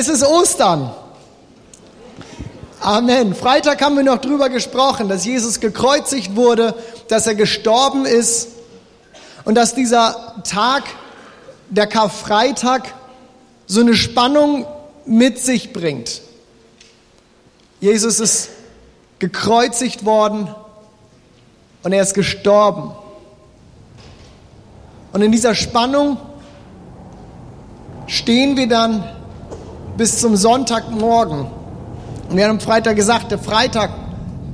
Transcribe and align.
Es 0.00 0.08
ist 0.08 0.26
Ostern. 0.26 0.90
Amen. 2.80 3.34
Freitag 3.34 3.82
haben 3.82 3.96
wir 3.96 4.02
noch 4.02 4.16
drüber 4.16 4.48
gesprochen, 4.48 5.10
dass 5.10 5.26
Jesus 5.26 5.60
gekreuzigt 5.60 6.36
wurde, 6.36 6.74
dass 7.08 7.26
er 7.26 7.34
gestorben 7.34 8.06
ist 8.06 8.48
und 9.44 9.56
dass 9.56 9.74
dieser 9.74 10.36
Tag, 10.48 10.84
der 11.68 11.86
Karfreitag, 11.86 12.94
so 13.66 13.82
eine 13.82 13.94
Spannung 13.94 14.64
mit 15.04 15.38
sich 15.38 15.74
bringt. 15.74 16.22
Jesus 17.80 18.20
ist 18.20 18.48
gekreuzigt 19.18 20.06
worden 20.06 20.48
und 21.82 21.92
er 21.92 22.00
ist 22.00 22.14
gestorben. 22.14 22.92
Und 25.12 25.20
in 25.20 25.30
dieser 25.30 25.54
Spannung 25.54 26.16
stehen 28.06 28.56
wir 28.56 28.66
dann 28.66 29.19
bis 30.00 30.18
zum 30.18 30.34
Sonntagmorgen. 30.34 31.46
Und 32.30 32.34
wir 32.34 32.44
haben 32.44 32.52
am 32.52 32.60
Freitag 32.60 32.96
gesagt, 32.96 33.32
der 33.32 33.38
Freitag 33.38 33.90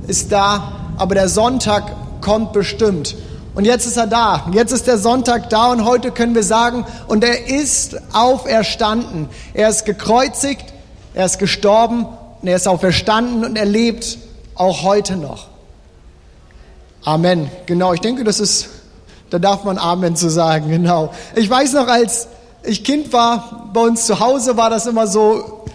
ist 0.05 0.29
da, 0.29 0.73
aber 0.97 1.15
der 1.15 1.29
Sonntag 1.29 1.95
kommt 2.19 2.51
bestimmt. 2.51 3.15
Und 3.55 3.63
jetzt 3.63 3.85
ist 3.85 3.95
er 3.95 4.07
da. 4.07 4.45
Jetzt 4.51 4.73
ist 4.73 4.87
der 4.87 4.97
Sonntag 4.97 5.49
da 5.49 5.71
und 5.71 5.85
heute 5.85 6.11
können 6.11 6.35
wir 6.35 6.43
sagen, 6.43 6.85
und 7.07 7.23
er 7.23 7.47
ist 7.47 7.95
auferstanden. 8.13 9.29
Er 9.53 9.69
ist 9.69 9.85
gekreuzigt, 9.85 10.65
er 11.13 11.27
ist 11.27 11.39
gestorben 11.39 12.05
und 12.41 12.49
er 12.49 12.57
ist 12.57 12.67
auferstanden 12.67 13.45
und 13.45 13.57
er 13.57 13.63
lebt 13.63 14.17
auch 14.53 14.83
heute 14.83 15.15
noch. 15.15 15.47
Amen. 17.05 17.49
Genau, 17.67 17.93
ich 17.93 18.01
denke, 18.01 18.25
das 18.25 18.41
ist, 18.41 18.67
da 19.29 19.39
darf 19.39 19.63
man 19.63 19.77
Amen 19.77 20.17
zu 20.17 20.29
sagen, 20.29 20.67
genau. 20.67 21.13
Ich 21.35 21.49
weiß 21.49 21.71
noch, 21.71 21.87
als 21.87 22.27
ich 22.63 22.83
Kind 22.83 23.13
war, 23.13 23.69
bei 23.73 23.81
uns 23.81 24.05
zu 24.05 24.19
Hause 24.19 24.57
war 24.57 24.69
das 24.69 24.85
immer 24.87 25.07
so, 25.07 25.65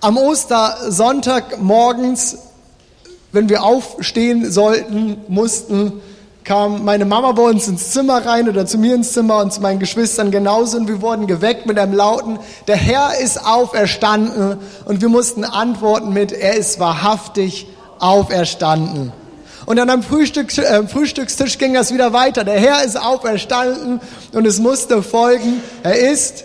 am 0.00 0.16
Ostersonntag 0.16 1.60
morgens, 1.60 2.38
wenn 3.32 3.48
wir 3.48 3.62
aufstehen 3.62 4.50
sollten, 4.50 5.18
mussten, 5.28 6.00
kam 6.42 6.84
meine 6.84 7.04
Mama 7.04 7.32
bei 7.32 7.42
uns 7.42 7.68
ins 7.68 7.90
Zimmer 7.90 8.24
rein 8.24 8.48
oder 8.48 8.66
zu 8.66 8.78
mir 8.78 8.94
ins 8.94 9.12
Zimmer 9.12 9.40
und 9.40 9.52
zu 9.52 9.60
meinen 9.60 9.78
Geschwistern 9.78 10.30
genauso 10.30 10.78
und 10.78 10.88
wir 10.88 11.02
wurden 11.02 11.26
geweckt 11.26 11.66
mit 11.66 11.78
einem 11.78 11.92
lauten, 11.92 12.38
der 12.66 12.76
Herr 12.76 13.18
ist 13.20 13.44
auferstanden 13.44 14.58
und 14.86 15.02
wir 15.02 15.08
mussten 15.08 15.44
antworten 15.44 16.12
mit, 16.12 16.32
er 16.32 16.56
ist 16.56 16.80
wahrhaftig 16.80 17.66
auferstanden. 17.98 19.12
Und 19.70 19.76
dann 19.76 19.88
am 19.88 20.02
Frühstück, 20.02 20.58
äh, 20.58 20.84
Frühstückstisch 20.88 21.56
ging 21.56 21.74
das 21.74 21.94
wieder 21.94 22.12
weiter. 22.12 22.42
Der 22.42 22.58
Herr 22.58 22.82
ist 22.82 23.00
auferstanden 23.00 24.00
und 24.32 24.44
es 24.44 24.58
musste 24.58 25.00
folgen, 25.00 25.62
er 25.84 25.96
ist 25.96 26.42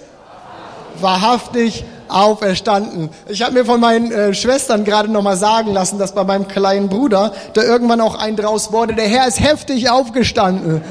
wahrhaftig 1.01 1.85
auferstanden. 2.07 3.09
Ich 3.27 3.41
habe 3.41 3.53
mir 3.53 3.65
von 3.65 3.79
meinen 3.79 4.11
äh, 4.11 4.35
Schwestern 4.35 4.85
gerade 4.85 5.11
noch 5.11 5.23
mal 5.23 5.37
sagen 5.37 5.73
lassen, 5.73 5.97
dass 5.97 6.13
bei 6.13 6.23
meinem 6.23 6.47
kleinen 6.47 6.87
Bruder 6.87 7.33
da 7.55 7.63
irgendwann 7.63 7.99
auch 7.99 8.13
ein 8.13 8.35
draus 8.35 8.71
wurde. 8.71 8.93
Der 8.93 9.07
Herr 9.07 9.27
ist 9.27 9.39
heftig 9.39 9.89
aufgestanden. 9.89 10.83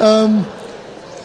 ähm, 0.00 0.44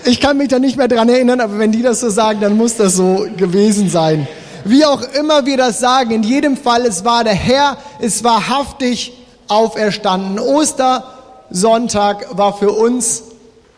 ich 0.06 0.20
kann 0.20 0.38
mich 0.38 0.48
da 0.48 0.58
nicht 0.58 0.76
mehr 0.76 0.88
dran 0.88 1.08
erinnern, 1.08 1.40
aber 1.40 1.60
wenn 1.60 1.72
die 1.72 1.84
das 1.84 2.00
so 2.00 2.10
sagen, 2.10 2.42
dann 2.42 2.58
muss 2.58 2.78
das 2.78 2.96
so 2.96 3.28
gewesen 3.38 3.92
sein. 3.92 4.28
Wie 4.66 4.86
auch 4.86 5.04
immer 5.20 5.46
wir 5.46 5.58
das 5.58 5.80
sagen, 5.80 6.10
in 6.10 6.24
jedem 6.24 6.58
Fall, 6.58 6.88
es 6.88 7.06
war 7.06 7.24
der 7.24 7.36
Herr, 7.36 7.78
war 8.00 8.24
wahrhaftig 8.24 9.21
auferstanden. 9.52 10.40
Ostersonntag 10.40 12.38
war 12.38 12.58
für 12.58 12.72
uns 12.72 13.24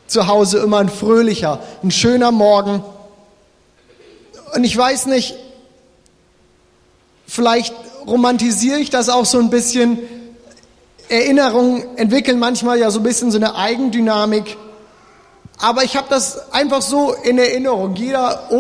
zu 0.07 0.27
Hause 0.27 0.59
immer 0.59 0.77
ein 0.77 0.89
fröhlicher, 0.89 1.59
ein 1.81 1.89
schöner 1.89 2.31
Morgen. 2.31 2.83
Und 4.53 4.63
ich 4.63 4.77
weiß 4.77 5.07
nicht, 5.07 5.35
vielleicht 7.27 7.73
romantisiere 8.05 8.77
ich 8.77 8.91
das 8.91 9.09
auch 9.09 9.25
so 9.25 9.39
ein 9.39 9.49
bisschen. 9.49 9.99
Erinnerungen 11.09 11.97
entwickeln 11.97 12.39
manchmal 12.39 12.79
ja 12.79 12.89
so 12.89 12.99
ein 12.99 13.03
bisschen 13.03 13.29
so 13.31 13.38
eine 13.38 13.55
Eigendynamik. 13.55 14.57
Aber 15.59 15.83
ich 15.83 15.97
habe 15.97 16.07
das 16.09 16.53
einfach 16.53 16.81
so 16.81 17.13
in 17.13 17.38
Erinnerung. 17.38 17.95
Jeder 17.95 18.51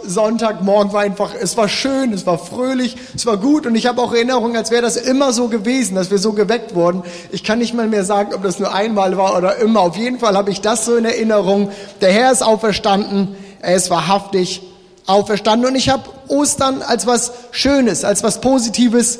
Ostersonntagmorgen 0.00 0.92
war 0.92 1.02
einfach, 1.02 1.34
es 1.34 1.56
war 1.56 1.68
schön, 1.68 2.12
es 2.12 2.26
war 2.26 2.38
fröhlich, 2.38 2.96
es 3.14 3.26
war 3.26 3.36
gut 3.36 3.66
und 3.66 3.74
ich 3.74 3.86
habe 3.86 4.00
auch 4.00 4.12
Erinnerungen, 4.12 4.56
als 4.56 4.70
wäre 4.70 4.82
das 4.82 4.96
immer 4.96 5.32
so 5.32 5.48
gewesen, 5.48 5.94
dass 5.94 6.10
wir 6.10 6.18
so 6.18 6.32
geweckt 6.32 6.74
wurden. 6.74 7.02
Ich 7.30 7.44
kann 7.44 7.58
nicht 7.58 7.74
mal 7.74 7.86
mehr 7.86 8.04
sagen, 8.04 8.34
ob 8.34 8.42
das 8.42 8.58
nur 8.58 8.74
einmal 8.74 9.16
war 9.16 9.36
oder 9.36 9.56
immer. 9.56 9.80
Auf 9.80 9.96
jeden 9.96 10.18
Fall 10.18 10.36
habe 10.36 10.50
ich 10.50 10.60
das 10.60 10.84
so 10.84 10.96
in 10.96 11.04
Erinnerung. 11.04 11.70
Der 12.00 12.12
Herr 12.12 12.32
ist 12.32 12.42
auferstanden, 12.42 13.36
er 13.60 13.74
ist 13.74 13.90
wahrhaftig 13.90 14.62
auferstanden. 15.06 15.68
Und 15.68 15.74
ich 15.74 15.88
habe 15.88 16.04
Ostern 16.28 16.82
als 16.82 17.06
was 17.06 17.32
Schönes, 17.50 18.04
als 18.04 18.22
was 18.22 18.40
Positives 18.40 19.18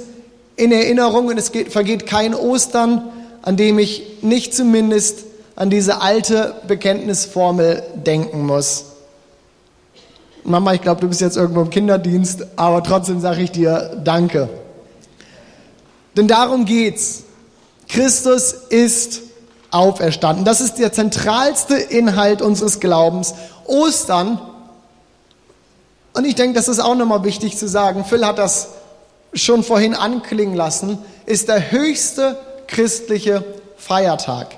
in 0.56 0.72
Erinnerung. 0.72 1.26
Und 1.26 1.38
es 1.38 1.52
geht, 1.52 1.72
vergeht 1.72 2.06
kein 2.06 2.34
Ostern, 2.34 3.04
an 3.42 3.56
dem 3.56 3.78
ich 3.78 4.22
nicht 4.22 4.54
zumindest 4.54 5.24
an 5.56 5.70
diese 5.70 6.00
alte 6.00 6.54
Bekenntnisformel 6.68 7.82
denken 7.94 8.46
muss. 8.46 8.84
Mama, 10.48 10.74
ich 10.74 10.80
glaube, 10.80 11.00
du 11.00 11.08
bist 11.08 11.20
jetzt 11.20 11.36
irgendwo 11.36 11.62
im 11.62 11.70
Kinderdienst, 11.70 12.46
aber 12.56 12.82
trotzdem 12.82 13.20
sage 13.20 13.42
ich 13.42 13.50
dir 13.50 14.00
Danke. 14.02 14.48
Denn 16.16 16.28
darum 16.28 16.64
geht's. 16.64 17.24
Christus 17.88 18.52
ist 18.52 19.22
auferstanden. 19.70 20.44
Das 20.44 20.60
ist 20.60 20.78
der 20.78 20.92
zentralste 20.92 21.76
Inhalt 21.76 22.42
unseres 22.42 22.80
Glaubens. 22.80 23.34
Ostern 23.66 24.40
und 26.18 26.24
ich 26.24 26.34
denke, 26.34 26.54
das 26.54 26.66
ist 26.66 26.80
auch 26.80 26.96
nochmal 26.96 27.22
wichtig 27.22 27.56
zu 27.56 27.68
sagen. 27.68 28.04
Phil 28.04 28.26
hat 28.26 28.38
das 28.38 28.70
schon 29.34 29.62
vorhin 29.62 29.94
anklingen 29.94 30.56
lassen, 30.56 30.98
ist 31.26 31.48
der 31.48 31.70
höchste 31.70 32.36
christliche 32.66 33.44
Feiertag. 33.76 34.56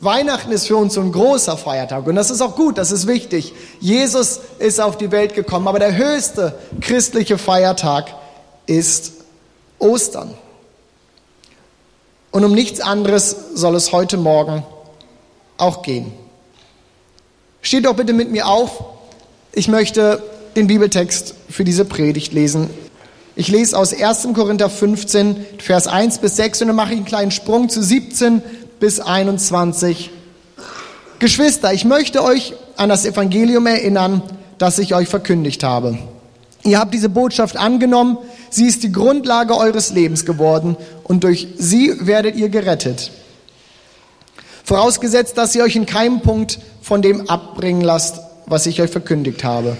Weihnachten 0.00 0.52
ist 0.52 0.68
für 0.68 0.76
uns 0.76 0.96
ein 0.96 1.10
großer 1.10 1.56
Feiertag 1.56 2.06
und 2.06 2.14
das 2.14 2.30
ist 2.30 2.40
auch 2.40 2.54
gut, 2.54 2.78
das 2.78 2.92
ist 2.92 3.06
wichtig. 3.06 3.52
Jesus 3.80 4.40
ist 4.58 4.80
auf 4.80 4.96
die 4.96 5.10
Welt 5.10 5.34
gekommen, 5.34 5.66
aber 5.66 5.80
der 5.80 5.96
höchste 5.96 6.56
christliche 6.80 7.36
Feiertag 7.36 8.14
ist 8.66 9.12
Ostern. 9.78 10.34
Und 12.30 12.44
um 12.44 12.52
nichts 12.52 12.80
anderes 12.80 13.34
soll 13.54 13.74
es 13.74 13.90
heute 13.92 14.16
Morgen 14.16 14.62
auch 15.56 15.82
gehen. 15.82 16.12
Steht 17.62 17.86
doch 17.86 17.94
bitte 17.94 18.12
mit 18.12 18.30
mir 18.30 18.46
auf. 18.46 18.84
Ich 19.52 19.66
möchte 19.66 20.22
den 20.54 20.68
Bibeltext 20.68 21.34
für 21.48 21.64
diese 21.64 21.84
Predigt 21.84 22.32
lesen. 22.32 22.70
Ich 23.34 23.48
lese 23.48 23.76
aus 23.76 23.92
1. 23.92 24.28
Korinther 24.34 24.68
15, 24.68 25.46
Vers 25.58 25.86
1 25.86 26.18
bis 26.18 26.36
6 26.36 26.62
und 26.62 26.68
dann 26.68 26.76
mache 26.76 26.92
ich 26.92 26.98
einen 26.98 27.06
kleinen 27.06 27.30
Sprung 27.30 27.68
zu 27.68 27.82
17 27.82 28.42
bis 28.80 29.00
21. 29.00 30.10
Geschwister, 31.18 31.72
ich 31.72 31.84
möchte 31.84 32.22
euch 32.22 32.54
an 32.76 32.88
das 32.88 33.04
Evangelium 33.04 33.66
erinnern, 33.66 34.22
das 34.58 34.78
ich 34.78 34.94
euch 34.94 35.08
verkündigt 35.08 35.64
habe. 35.64 35.98
Ihr 36.62 36.78
habt 36.78 36.94
diese 36.94 37.08
Botschaft 37.08 37.56
angenommen, 37.56 38.18
sie 38.50 38.66
ist 38.66 38.82
die 38.82 38.92
Grundlage 38.92 39.56
eures 39.56 39.90
Lebens 39.90 40.24
geworden 40.24 40.76
und 41.04 41.24
durch 41.24 41.48
sie 41.56 41.94
werdet 42.06 42.36
ihr 42.36 42.48
gerettet. 42.48 43.10
Vorausgesetzt, 44.64 45.38
dass 45.38 45.54
ihr 45.54 45.64
euch 45.64 45.76
in 45.76 45.86
keinem 45.86 46.20
Punkt 46.20 46.58
von 46.82 47.00
dem 47.00 47.28
abbringen 47.30 47.80
lasst, 47.80 48.20
was 48.46 48.66
ich 48.66 48.80
euch 48.82 48.90
verkündigt 48.90 49.44
habe. 49.44 49.76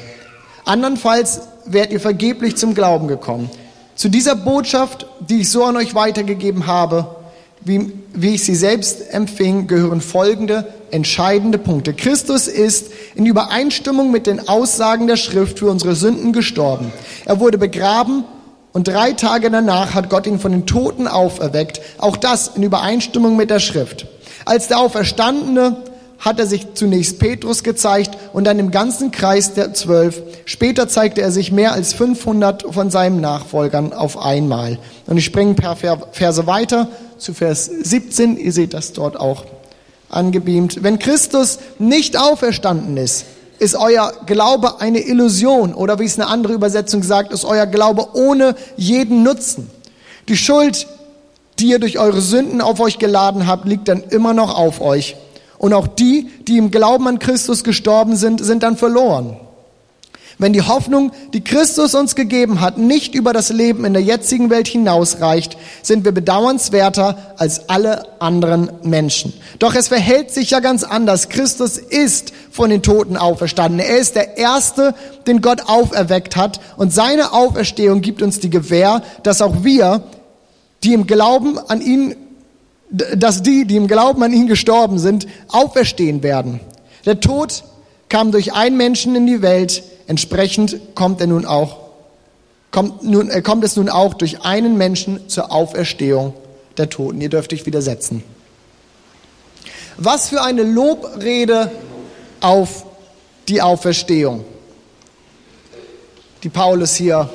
Andernfalls 0.65 1.43
wärt 1.67 1.93
ihr 1.93 2.01
vergeblich 2.01 2.57
zum 2.57 2.75
Glauben 2.75 3.07
gekommen. 3.07 3.51
Zu 3.95 4.09
dieser 4.09 4.37
Botschaft, 4.37 5.07
die 5.21 5.41
ich 5.41 5.51
so 5.51 5.65
an 5.65 5.77
euch 5.77 5.95
weitergegeben 5.95 6.67
habe, 6.67 7.17
wie, 7.65 7.93
wie 8.15 8.35
ich 8.35 8.45
sie 8.45 8.55
selbst 8.55 9.13
empfing, 9.13 9.67
gehören 9.67 10.01
folgende 10.01 10.67
entscheidende 10.91 11.59
Punkte. 11.59 11.93
Christus 11.93 12.49
ist 12.49 12.91
in 13.15 13.27
Übereinstimmung 13.27 14.11
mit 14.11 14.27
den 14.27 14.49
Aussagen 14.49 15.07
der 15.07 15.17
Schrift 15.17 15.59
für 15.59 15.71
unsere 15.71 15.95
Sünden 15.95 16.33
gestorben. 16.33 16.93
Er 17.25 17.41
wurde 17.41 17.59
begraben 17.59 18.25
und 18.73 18.89
drei 18.89 19.13
Tage 19.13 19.51
danach 19.51 19.95
hat 19.95 20.11
Gott 20.11 20.27
ihn 20.27 20.39
von 20.39 20.53
den 20.53 20.67
Toten 20.67 21.07
auferweckt. 21.07 21.81
Auch 21.99 22.17
das 22.17 22.53
in 22.55 22.63
Übereinstimmung 22.63 23.37
mit 23.37 23.51
der 23.51 23.61
Schrift. 23.61 24.07
Als 24.45 24.69
der 24.69 24.79
Auferstandene 24.79 25.77
hat 26.19 26.41
er 26.41 26.47
sich 26.47 26.75
zunächst 26.75 27.19
Petrus 27.21 27.63
gezeigt 27.63 28.19
und 28.33 28.45
dann 28.45 28.59
im 28.59 28.71
ganzen 28.71 29.13
Kreis 29.13 29.55
der 29.55 29.73
Zwölf. 29.75 30.21
Später 30.47 30.89
zeigte 30.89 31.23
er 31.23 31.31
sich 31.31 31.53
mehr 31.53 31.73
als 31.73 31.93
500 31.93 32.75
von 32.75 32.91
seinen 32.91 33.21
Nachfolgern 33.21 33.93
auf 33.93 34.21
einmal. 34.21 34.79
Und 35.07 35.17
ich 35.17 35.25
springe 35.25 35.55
per 35.55 35.77
Verse 35.77 36.47
weiter 36.47 36.89
zu 37.19 37.35
Vers 37.35 37.67
17. 37.67 38.37
Ihr 38.37 38.53
seht 38.53 38.75
das 38.75 38.93
dort 38.93 39.19
auch 39.19 39.45
angebeamt. 40.09 40.83
Wenn 40.83 40.99
Christus 40.99 41.59
nicht 41.79 42.17
auferstanden 42.17 42.97
ist, 42.97 43.25
ist 43.59 43.75
euer 43.75 44.13
Glaube 44.27 44.81
eine 44.81 45.01
Illusion 45.01 45.75
oder 45.75 45.99
wie 45.99 46.05
es 46.05 46.19
eine 46.19 46.29
andere 46.29 46.53
Übersetzung 46.53 47.03
sagt, 47.03 47.33
ist 47.33 47.45
euer 47.45 47.67
Glaube 47.67 48.15
ohne 48.15 48.55
jeden 48.77 49.23
Nutzen. 49.23 49.69
Die 50.29 50.37
Schuld, 50.37 50.87
die 51.59 51.71
ihr 51.71 51.81
durch 51.81 51.99
eure 51.99 52.21
Sünden 52.21 52.61
auf 52.61 52.79
euch 52.81 52.99
geladen 52.99 53.47
habt, 53.47 53.67
liegt 53.67 53.89
dann 53.89 54.03
immer 54.11 54.33
noch 54.33 54.57
auf 54.57 54.81
euch. 54.81 55.17
Und 55.59 55.73
auch 55.73 55.89
die, 55.89 56.31
die 56.47 56.57
im 56.57 56.71
Glauben 56.71 57.09
an 57.09 57.19
Christus 57.19 57.65
gestorben 57.65 58.15
sind, 58.15 58.45
sind 58.45 58.63
dann 58.63 58.77
verloren. 58.77 59.37
Wenn 60.41 60.53
die 60.53 60.63
Hoffnung, 60.63 61.11
die 61.33 61.43
Christus 61.43 61.97
uns 61.97 62.15
gegeben 62.15 62.61
hat, 62.61 62.79
nicht 62.79 63.17
über 63.17 63.33
das 63.33 63.51
Leben 63.51 63.85
in 63.85 63.93
der 63.93 64.03
jetzigen 64.03 64.51
Welt 64.51 64.69
hinausreicht, 64.69 65.59
sind 65.83 66.05
wir 66.05 66.13
bedauernswerter 66.13 67.35
als 67.37 67.69
alle 67.69 68.21
anderen 68.21 68.71
Menschen. 68.85 69.33
Doch 69.59 69.75
es 69.75 69.89
verhält 69.89 70.31
sich 70.31 70.51
ja 70.51 70.61
ganz 70.61 70.85
anders. 70.85 71.29
Christus 71.29 71.77
ist 71.77 72.33
von 72.53 72.71
den 72.71 72.83
Toten 72.83 73.17
auferstanden. 73.17 73.81
Er 73.81 73.99
ist 73.99 74.15
der 74.15 74.39
Erste, 74.39 74.95
den 75.27 75.41
Gott 75.41 75.63
auferweckt 75.67 76.37
hat. 76.37 76.61
Und 76.77 76.93
seine 76.93 77.33
Auferstehung 77.33 78.01
gibt 78.01 78.23
uns 78.23 78.39
die 78.39 78.51
Gewähr, 78.51 79.03
dass 79.25 79.43
auch 79.43 79.65
wir, 79.65 80.05
die 80.85 80.95
im 80.95 81.09
Glauben 81.09 81.59
an 81.59 81.81
ihn, 81.81 82.15
dass 82.91 83.43
die, 83.43 83.65
die 83.65 83.77
im 83.77 83.89
Glauben 83.89 84.23
an 84.23 84.33
ihn 84.33 84.47
gestorben 84.47 85.01
sind, 85.01 85.27
auferstehen 85.49 86.23
werden. 86.23 86.61
Der 87.07 87.19
Tod 87.19 87.65
kam 88.09 88.31
durch 88.31 88.55
einen 88.55 88.77
Menschen 88.77 89.17
in 89.17 89.27
die 89.27 89.43
Welt, 89.43 89.83
Entsprechend 90.09 90.81
kommt 90.95 91.21
er 91.21 91.27
nun 91.27 91.45
auch, 91.45 91.77
kommt, 92.71 93.05
nun, 93.05 93.31
äh, 93.31 93.43
kommt 93.43 93.63
es 93.63 93.77
nun 93.77 93.91
auch 93.91 94.15
durch 94.15 94.41
einen 94.41 94.79
Menschen 94.79 95.29
zur 95.29 95.53
Auferstehung 95.53 96.33
der 96.79 96.89
Toten. 96.89 97.21
Ihr 97.21 97.29
dürft 97.29 97.53
euch 97.53 97.67
widersetzen. 97.67 98.25
Was 99.99 100.31
für 100.31 100.43
eine 100.43 100.63
Lobrede 100.63 101.71
auf 102.41 102.87
die 103.49 103.61
Auferstehung, 103.61 104.47
die 106.43 106.49
Paulus 106.49 106.95
hier 106.95 107.29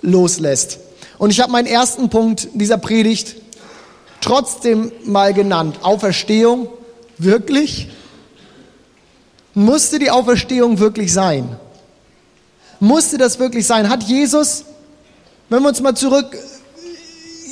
loslässt. 0.00 0.78
Und 1.18 1.30
ich 1.30 1.40
habe 1.40 1.50
meinen 1.50 1.66
ersten 1.66 2.08
Punkt 2.08 2.48
dieser 2.54 2.78
Predigt 2.78 3.34
trotzdem 4.20 4.92
mal 5.04 5.34
genannt. 5.34 5.78
Auferstehung, 5.82 6.68
wirklich? 7.18 7.88
Musste 9.54 9.98
die 9.98 10.12
Auferstehung 10.12 10.78
wirklich 10.78 11.12
sein? 11.12 11.56
Musste 12.80 13.18
das 13.18 13.38
wirklich 13.38 13.66
sein? 13.66 13.88
Hat 13.88 14.02
Jesus, 14.02 14.64
wenn 15.48 15.62
wir 15.62 15.68
uns 15.68 15.80
mal 15.80 15.94
zurück 15.94 16.36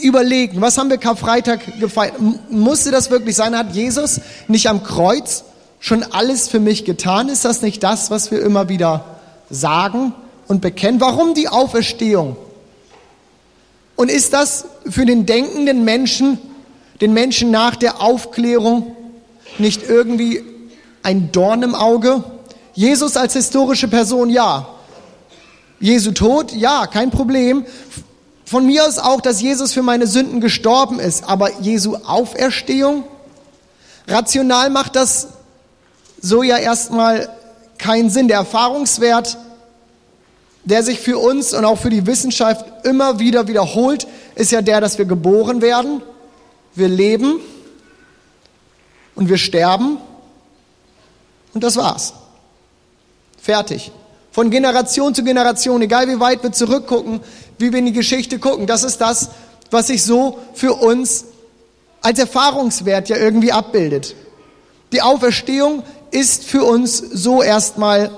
überlegen, 0.02 0.60
was 0.60 0.78
haben 0.78 0.90
wir 0.90 0.98
Karfreitag 0.98 1.78
gefeiert? 1.80 2.14
Musste 2.50 2.90
das 2.90 3.10
wirklich 3.10 3.36
sein? 3.36 3.56
Hat 3.56 3.74
Jesus 3.74 4.20
nicht 4.48 4.68
am 4.68 4.82
Kreuz 4.82 5.44
schon 5.80 6.02
alles 6.02 6.48
für 6.48 6.60
mich 6.60 6.84
getan? 6.84 7.28
Ist 7.28 7.44
das 7.44 7.62
nicht 7.62 7.82
das, 7.82 8.10
was 8.10 8.30
wir 8.30 8.42
immer 8.42 8.68
wieder 8.68 9.04
sagen 9.50 10.14
und 10.48 10.60
bekennen? 10.60 11.00
Warum 11.00 11.34
die 11.34 11.48
Auferstehung? 11.48 12.36
Und 13.96 14.10
ist 14.10 14.32
das 14.32 14.64
für 14.88 15.06
den 15.06 15.26
denkenden 15.26 15.84
Menschen, 15.84 16.38
den 17.00 17.12
Menschen 17.12 17.50
nach 17.50 17.76
der 17.76 18.00
Aufklärung, 18.00 18.96
nicht 19.58 19.88
irgendwie 19.88 20.42
ein 21.02 21.30
Dorn 21.30 21.62
im 21.62 21.74
Auge? 21.74 22.24
Jesus 22.74 23.16
als 23.16 23.34
historische 23.34 23.88
Person, 23.88 24.30
ja. 24.30 24.66
Jesu 25.82 26.12
Tod, 26.12 26.52
ja, 26.52 26.86
kein 26.86 27.10
Problem. 27.10 27.66
Von 28.44 28.66
mir 28.66 28.86
aus 28.86 29.00
auch, 29.00 29.20
dass 29.20 29.42
Jesus 29.42 29.72
für 29.72 29.82
meine 29.82 30.06
Sünden 30.06 30.40
gestorben 30.40 31.00
ist, 31.00 31.24
aber 31.28 31.60
Jesu 31.60 31.96
Auferstehung, 31.96 33.02
rational 34.06 34.70
macht 34.70 34.94
das 34.94 35.28
so 36.20 36.44
ja 36.44 36.56
erstmal 36.56 37.28
keinen 37.78 38.10
Sinn. 38.10 38.28
Der 38.28 38.36
Erfahrungswert, 38.36 39.38
der 40.62 40.84
sich 40.84 41.00
für 41.00 41.18
uns 41.18 41.52
und 41.52 41.64
auch 41.64 41.78
für 41.78 41.90
die 41.90 42.06
Wissenschaft 42.06 42.64
immer 42.86 43.18
wieder 43.18 43.48
wiederholt, 43.48 44.06
ist 44.36 44.52
ja 44.52 44.62
der, 44.62 44.80
dass 44.80 44.98
wir 44.98 45.04
geboren 45.04 45.62
werden, 45.62 46.00
wir 46.76 46.88
leben 46.88 47.40
und 49.16 49.28
wir 49.28 49.38
sterben 49.38 49.98
und 51.54 51.64
das 51.64 51.76
war's. 51.76 52.12
Fertig. 53.40 53.90
Von 54.32 54.50
Generation 54.50 55.14
zu 55.14 55.22
Generation, 55.22 55.82
egal 55.82 56.08
wie 56.08 56.18
weit 56.18 56.42
wir 56.42 56.52
zurückgucken, 56.52 57.20
wie 57.58 57.70
wir 57.70 57.78
in 57.78 57.86
die 57.86 57.92
Geschichte 57.92 58.38
gucken. 58.38 58.66
Das 58.66 58.82
ist 58.82 59.00
das, 59.00 59.28
was 59.70 59.88
sich 59.88 60.02
so 60.02 60.38
für 60.54 60.72
uns 60.72 61.26
als 62.00 62.18
Erfahrungswert 62.18 63.10
ja 63.10 63.16
irgendwie 63.16 63.52
abbildet. 63.52 64.16
Die 64.92 65.02
Auferstehung 65.02 65.82
ist 66.10 66.44
für 66.44 66.64
uns 66.64 66.98
so 66.98 67.42
erstmal 67.42 68.10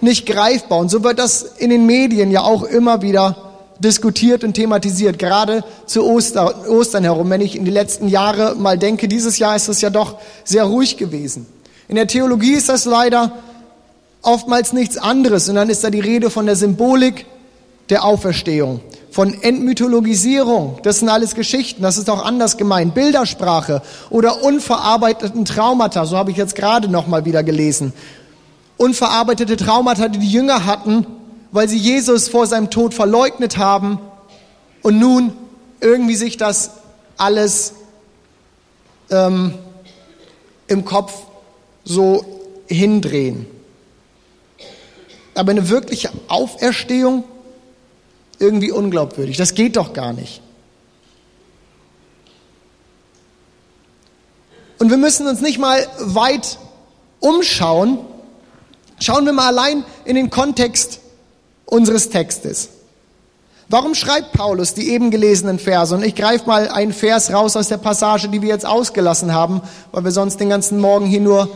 nicht 0.00 0.26
greifbar. 0.26 0.78
Und 0.78 0.90
so 0.90 1.02
wird 1.02 1.18
das 1.18 1.42
in 1.42 1.70
den 1.70 1.84
Medien 1.84 2.30
ja 2.30 2.42
auch 2.42 2.62
immer 2.62 3.02
wieder 3.02 3.36
diskutiert 3.78 4.44
und 4.44 4.54
thematisiert, 4.54 5.18
gerade 5.18 5.64
zu 5.86 6.04
Oster, 6.04 6.68
Ostern 6.68 7.04
herum. 7.04 7.28
Wenn 7.30 7.40
ich 7.40 7.56
in 7.56 7.64
die 7.64 7.70
letzten 7.70 8.08
Jahre 8.08 8.54
mal 8.54 8.78
denke, 8.78 9.08
dieses 9.08 9.38
Jahr 9.38 9.56
ist 9.56 9.68
es 9.68 9.80
ja 9.80 9.90
doch 9.90 10.16
sehr 10.44 10.64
ruhig 10.64 10.96
gewesen. 10.96 11.46
In 11.88 11.96
der 11.96 12.06
Theologie 12.06 12.52
ist 12.52 12.68
das 12.68 12.84
leider 12.84 13.32
oftmals 14.24 14.72
nichts 14.72 14.96
anderes. 14.96 15.48
Und 15.48 15.56
dann 15.56 15.70
ist 15.70 15.84
da 15.84 15.90
die 15.90 16.00
Rede 16.00 16.30
von 16.30 16.46
der 16.46 16.56
Symbolik 16.56 17.26
der 17.90 18.04
Auferstehung, 18.04 18.80
von 19.10 19.34
Entmythologisierung. 19.42 20.78
Das 20.82 21.00
sind 21.00 21.08
alles 21.08 21.34
Geschichten, 21.34 21.82
das 21.82 21.98
ist 21.98 22.08
auch 22.10 22.24
anders 22.24 22.56
gemeint. 22.56 22.94
Bildersprache 22.94 23.82
oder 24.10 24.42
unverarbeiteten 24.42 25.44
Traumata, 25.44 26.06
so 26.06 26.16
habe 26.16 26.30
ich 26.30 26.36
jetzt 26.36 26.54
gerade 26.54 26.88
noch 26.88 27.06
mal 27.06 27.24
wieder 27.24 27.42
gelesen. 27.42 27.92
Unverarbeitete 28.76 29.56
Traumata, 29.56 30.08
die 30.08 30.18
die 30.18 30.30
Jünger 30.30 30.64
hatten, 30.64 31.06
weil 31.52 31.68
sie 31.68 31.78
Jesus 31.78 32.28
vor 32.28 32.46
seinem 32.46 32.70
Tod 32.70 32.94
verleugnet 32.94 33.58
haben 33.58 34.00
und 34.82 34.98
nun 34.98 35.32
irgendwie 35.80 36.16
sich 36.16 36.36
das 36.36 36.70
alles 37.16 37.74
ähm, 39.10 39.54
im 40.66 40.84
Kopf 40.84 41.12
so 41.84 42.24
hindrehen. 42.66 43.46
Aber 45.34 45.50
eine 45.50 45.68
wirkliche 45.68 46.10
Auferstehung 46.28 47.24
irgendwie 48.38 48.70
unglaubwürdig. 48.70 49.36
Das 49.36 49.54
geht 49.54 49.76
doch 49.76 49.92
gar 49.92 50.12
nicht. 50.12 50.40
Und 54.78 54.90
wir 54.90 54.96
müssen 54.96 55.26
uns 55.26 55.40
nicht 55.40 55.58
mal 55.58 55.86
weit 55.98 56.58
umschauen. 57.20 57.98
Schauen 59.00 59.24
wir 59.24 59.32
mal 59.32 59.48
allein 59.48 59.84
in 60.04 60.14
den 60.14 60.30
Kontext 60.30 61.00
unseres 61.64 62.10
Textes. 62.10 62.68
Warum 63.68 63.94
schreibt 63.94 64.32
Paulus 64.32 64.74
die 64.74 64.90
eben 64.90 65.10
gelesenen 65.10 65.58
Verse? 65.58 65.94
Und 65.94 66.04
ich 66.04 66.14
greife 66.14 66.46
mal 66.46 66.68
einen 66.68 66.92
Vers 66.92 67.32
raus 67.32 67.56
aus 67.56 67.68
der 67.68 67.78
Passage, 67.78 68.28
die 68.28 68.42
wir 68.42 68.50
jetzt 68.50 68.66
ausgelassen 68.66 69.32
haben, 69.32 69.62
weil 69.90 70.04
wir 70.04 70.10
sonst 70.10 70.38
den 70.38 70.50
ganzen 70.50 70.78
Morgen 70.80 71.06
hier 71.06 71.20
nur 71.20 71.48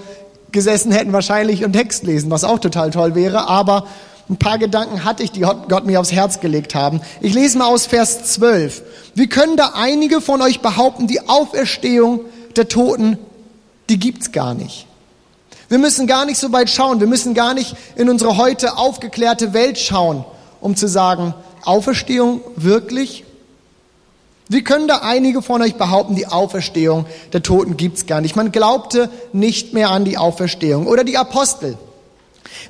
gesessen 0.52 0.92
hätten 0.92 1.12
wahrscheinlich 1.12 1.64
und 1.64 1.72
Text 1.72 2.04
lesen, 2.04 2.30
was 2.30 2.44
auch 2.44 2.58
total 2.58 2.90
toll 2.90 3.14
wäre, 3.14 3.48
aber 3.48 3.86
ein 4.30 4.36
paar 4.36 4.58
Gedanken 4.58 5.04
hatte 5.04 5.22
ich, 5.22 5.32
die 5.32 5.40
Gott 5.40 5.86
mir 5.86 6.00
aufs 6.00 6.12
Herz 6.12 6.40
gelegt 6.40 6.74
haben. 6.74 7.00
Ich 7.20 7.32
lese 7.32 7.58
mal 7.58 7.66
aus 7.66 7.86
Vers 7.86 8.24
12. 8.34 8.82
Wie 9.14 9.26
können 9.26 9.56
da 9.56 9.72
einige 9.74 10.20
von 10.20 10.42
euch 10.42 10.60
behaupten, 10.60 11.06
die 11.06 11.28
Auferstehung 11.28 12.20
der 12.56 12.68
Toten, 12.68 13.18
die 13.88 13.98
gibt's 13.98 14.32
gar 14.32 14.52
nicht? 14.52 14.86
Wir 15.68 15.78
müssen 15.78 16.06
gar 16.06 16.26
nicht 16.26 16.38
so 16.38 16.52
weit 16.52 16.70
schauen. 16.70 17.00
Wir 17.00 17.06
müssen 17.06 17.34
gar 17.34 17.54
nicht 17.54 17.74
in 17.96 18.08
unsere 18.08 18.36
heute 18.36 18.76
aufgeklärte 18.76 19.52
Welt 19.52 19.78
schauen, 19.78 20.24
um 20.60 20.76
zu 20.76 20.88
sagen, 20.88 21.34
Auferstehung 21.64 22.40
wirklich? 22.56 23.24
Wie 24.48 24.64
können 24.64 24.88
da 24.88 24.98
einige 24.98 25.42
von 25.42 25.60
euch 25.60 25.74
behaupten, 25.74 26.14
die 26.14 26.26
Auferstehung 26.26 27.04
der 27.32 27.42
Toten 27.42 27.76
gibt's 27.76 28.06
gar 28.06 28.20
nicht? 28.20 28.34
Man 28.34 28.50
glaubte 28.50 29.10
nicht 29.32 29.74
mehr 29.74 29.90
an 29.90 30.04
die 30.04 30.16
Auferstehung. 30.16 30.86
Oder 30.86 31.04
die 31.04 31.18
Apostel. 31.18 31.76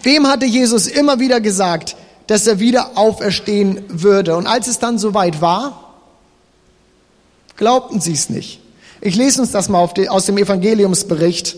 Wem 0.03 0.27
hatte 0.27 0.45
Jesus 0.45 0.89
immer 0.89 1.21
wieder 1.21 1.41
gesagt, 1.41 1.97
dass 2.27 2.47
er 2.47 2.59
wieder 2.59 2.93
auferstehen 2.97 3.85
würde? 3.89 4.37
Und 4.37 4.47
als 4.47 4.67
es 4.67 4.81
dann 4.81 4.99
soweit 4.99 5.41
war, 5.41 5.95
glaubten 7.57 8.01
sie 8.01 8.13
es 8.13 8.29
nicht. 8.29 8.61
Ich 9.01 9.15
lese 9.15 9.41
uns 9.41 9.53
das 9.53 9.69
mal 9.69 9.89
aus 10.09 10.27
dem 10.27 10.39
Evangeliumsbericht 10.39 11.57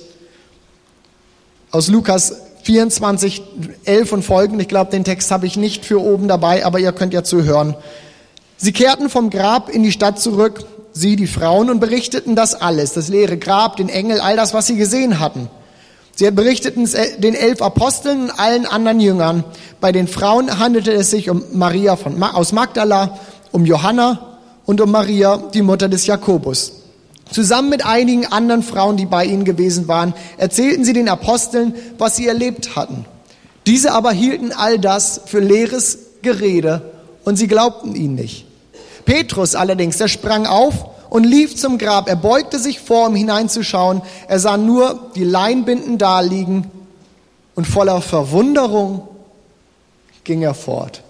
aus 1.71 1.89
Lukas 1.89 2.35
24, 2.65 3.43
11 3.85 4.13
und 4.13 4.23
folgend. 4.23 4.61
Ich 4.61 4.69
glaube, 4.69 4.91
den 4.91 5.05
Text 5.05 5.31
habe 5.31 5.47
ich 5.47 5.57
nicht 5.57 5.87
für 5.87 6.01
oben 6.01 6.29
dabei, 6.29 6.67
aber 6.67 6.79
ihr 6.79 6.93
könnt 6.93 7.15
ja 7.15 7.25
zuhören. 7.25 7.75
Sie 8.63 8.73
kehrten 8.73 9.09
vom 9.09 9.31
Grab 9.31 9.71
in 9.71 9.83
die 9.83 9.91
Stadt 9.91 10.21
zurück, 10.21 10.67
sie, 10.93 11.17
die 11.17 11.27
Frauen, 11.27 11.71
und 11.71 11.81
berichteten 11.81 12.37
das 12.37 12.55
alles, 12.55 12.93
das 12.93 13.09
leere 13.09 13.39
Grab, 13.39 13.79
den 13.79 13.89
Engel, 13.89 14.21
all 14.21 14.37
das, 14.37 14.53
was 14.53 14.67
sie 14.67 14.77
gesehen 14.77 15.19
hatten. 15.19 15.49
Sie 16.15 16.31
berichteten 16.31 16.83
es 16.83 16.93
äh, 16.93 17.19
den 17.19 17.35
elf 17.35 17.63
Aposteln 17.63 18.25
und 18.25 18.39
allen 18.39 18.67
anderen 18.67 19.01
Jüngern. 19.01 19.45
Bei 19.81 19.93
den 19.93 20.07
Frauen 20.07 20.59
handelte 20.59 20.93
es 20.93 21.11
sich 21.11 21.31
um 21.31 21.43
Maria 21.55 21.97
von, 21.97 22.23
aus 22.23 22.53
Magdala, 22.53 23.19
um 23.51 23.65
Johanna 23.65 24.37
und 24.67 24.83
um 24.83 24.91
Maria, 24.91 25.39
die 25.39 25.63
Mutter 25.63 25.89
des 25.89 26.07
Jakobus. 26.07 26.73
Zusammen 27.33 27.71
mit 27.71 27.87
einigen 27.87 28.27
anderen 28.27 28.63
Frauen, 28.63 28.99
die 28.99 29.07
bei 29.07 29.25
ihnen 29.25 29.47
gewesen 29.47 29.89
waren, 29.89 30.13
erzählten 30.37 30.85
sie 30.85 30.93
den 30.93 31.09
Aposteln, 31.09 31.75
was 31.97 32.17
sie 32.17 32.27
erlebt 32.27 32.77
hatten. 32.77 33.07
Diese 33.67 33.93
aber 33.93 34.13
hielten 34.13 34.53
all 34.53 34.79
das 34.79 35.23
für 35.25 35.41
leeres 35.41 35.99
Gerede 36.21 36.83
und 37.25 37.37
sie 37.37 37.47
glaubten 37.47 37.95
ihnen 37.95 38.17
nicht. 38.17 38.50
Petrus 39.11 39.57
allerdings, 39.57 39.97
der 39.97 40.07
sprang 40.07 40.47
auf 40.47 40.87
und 41.11 41.25
lief 41.25 41.57
zum 41.57 41.79
Grab. 41.79 42.09
Er 42.09 42.15
beugte 42.15 42.61
sich 42.61 42.79
vor, 42.79 43.09
um 43.09 43.17
hineinzuschauen. 43.17 44.03
Er 44.29 44.39
sah 44.39 44.57
nur 44.57 45.11
die 45.17 45.25
Leinbinden 45.25 45.99
daliegen 45.99 46.71
und 47.57 47.67
voller 47.67 48.03
Verwunderung 48.03 49.09
ging 50.23 50.43
er 50.43 50.55
fort. 50.55 51.03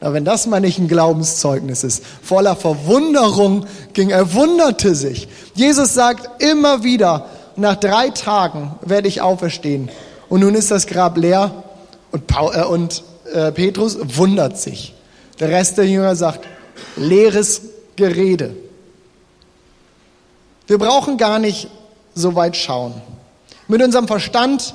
Aber 0.00 0.14
wenn 0.14 0.24
das 0.24 0.48
mal 0.48 0.58
nicht 0.60 0.80
ein 0.80 0.88
Glaubenszeugnis 0.88 1.84
ist, 1.84 2.02
voller 2.24 2.56
Verwunderung 2.56 3.66
ging 3.92 4.10
er, 4.10 4.34
wunderte 4.34 4.96
sich. 4.96 5.28
Jesus 5.54 5.94
sagt 5.94 6.42
immer 6.42 6.82
wieder, 6.82 7.26
nach 7.54 7.76
drei 7.76 8.10
Tagen 8.10 8.74
werde 8.80 9.06
ich 9.06 9.20
auferstehen. 9.20 9.90
Und 10.28 10.40
nun 10.40 10.56
ist 10.56 10.72
das 10.72 10.88
Grab 10.88 11.16
leer 11.16 11.62
und, 12.10 12.26
Paul, 12.26 12.52
äh, 12.52 12.64
und 12.64 13.04
äh, 13.32 13.52
Petrus 13.52 13.96
wundert 14.16 14.58
sich. 14.58 14.92
Der 15.38 15.50
Rest 15.50 15.78
der 15.78 15.86
Jünger 15.86 16.16
sagt, 16.16 16.48
leeres 16.96 17.62
Gerede. 17.96 18.54
Wir 20.66 20.78
brauchen 20.78 21.16
gar 21.16 21.38
nicht 21.38 21.68
so 22.14 22.34
weit 22.34 22.56
schauen. 22.56 22.94
Mit 23.68 23.82
unserem 23.82 24.06
Verstand, 24.06 24.74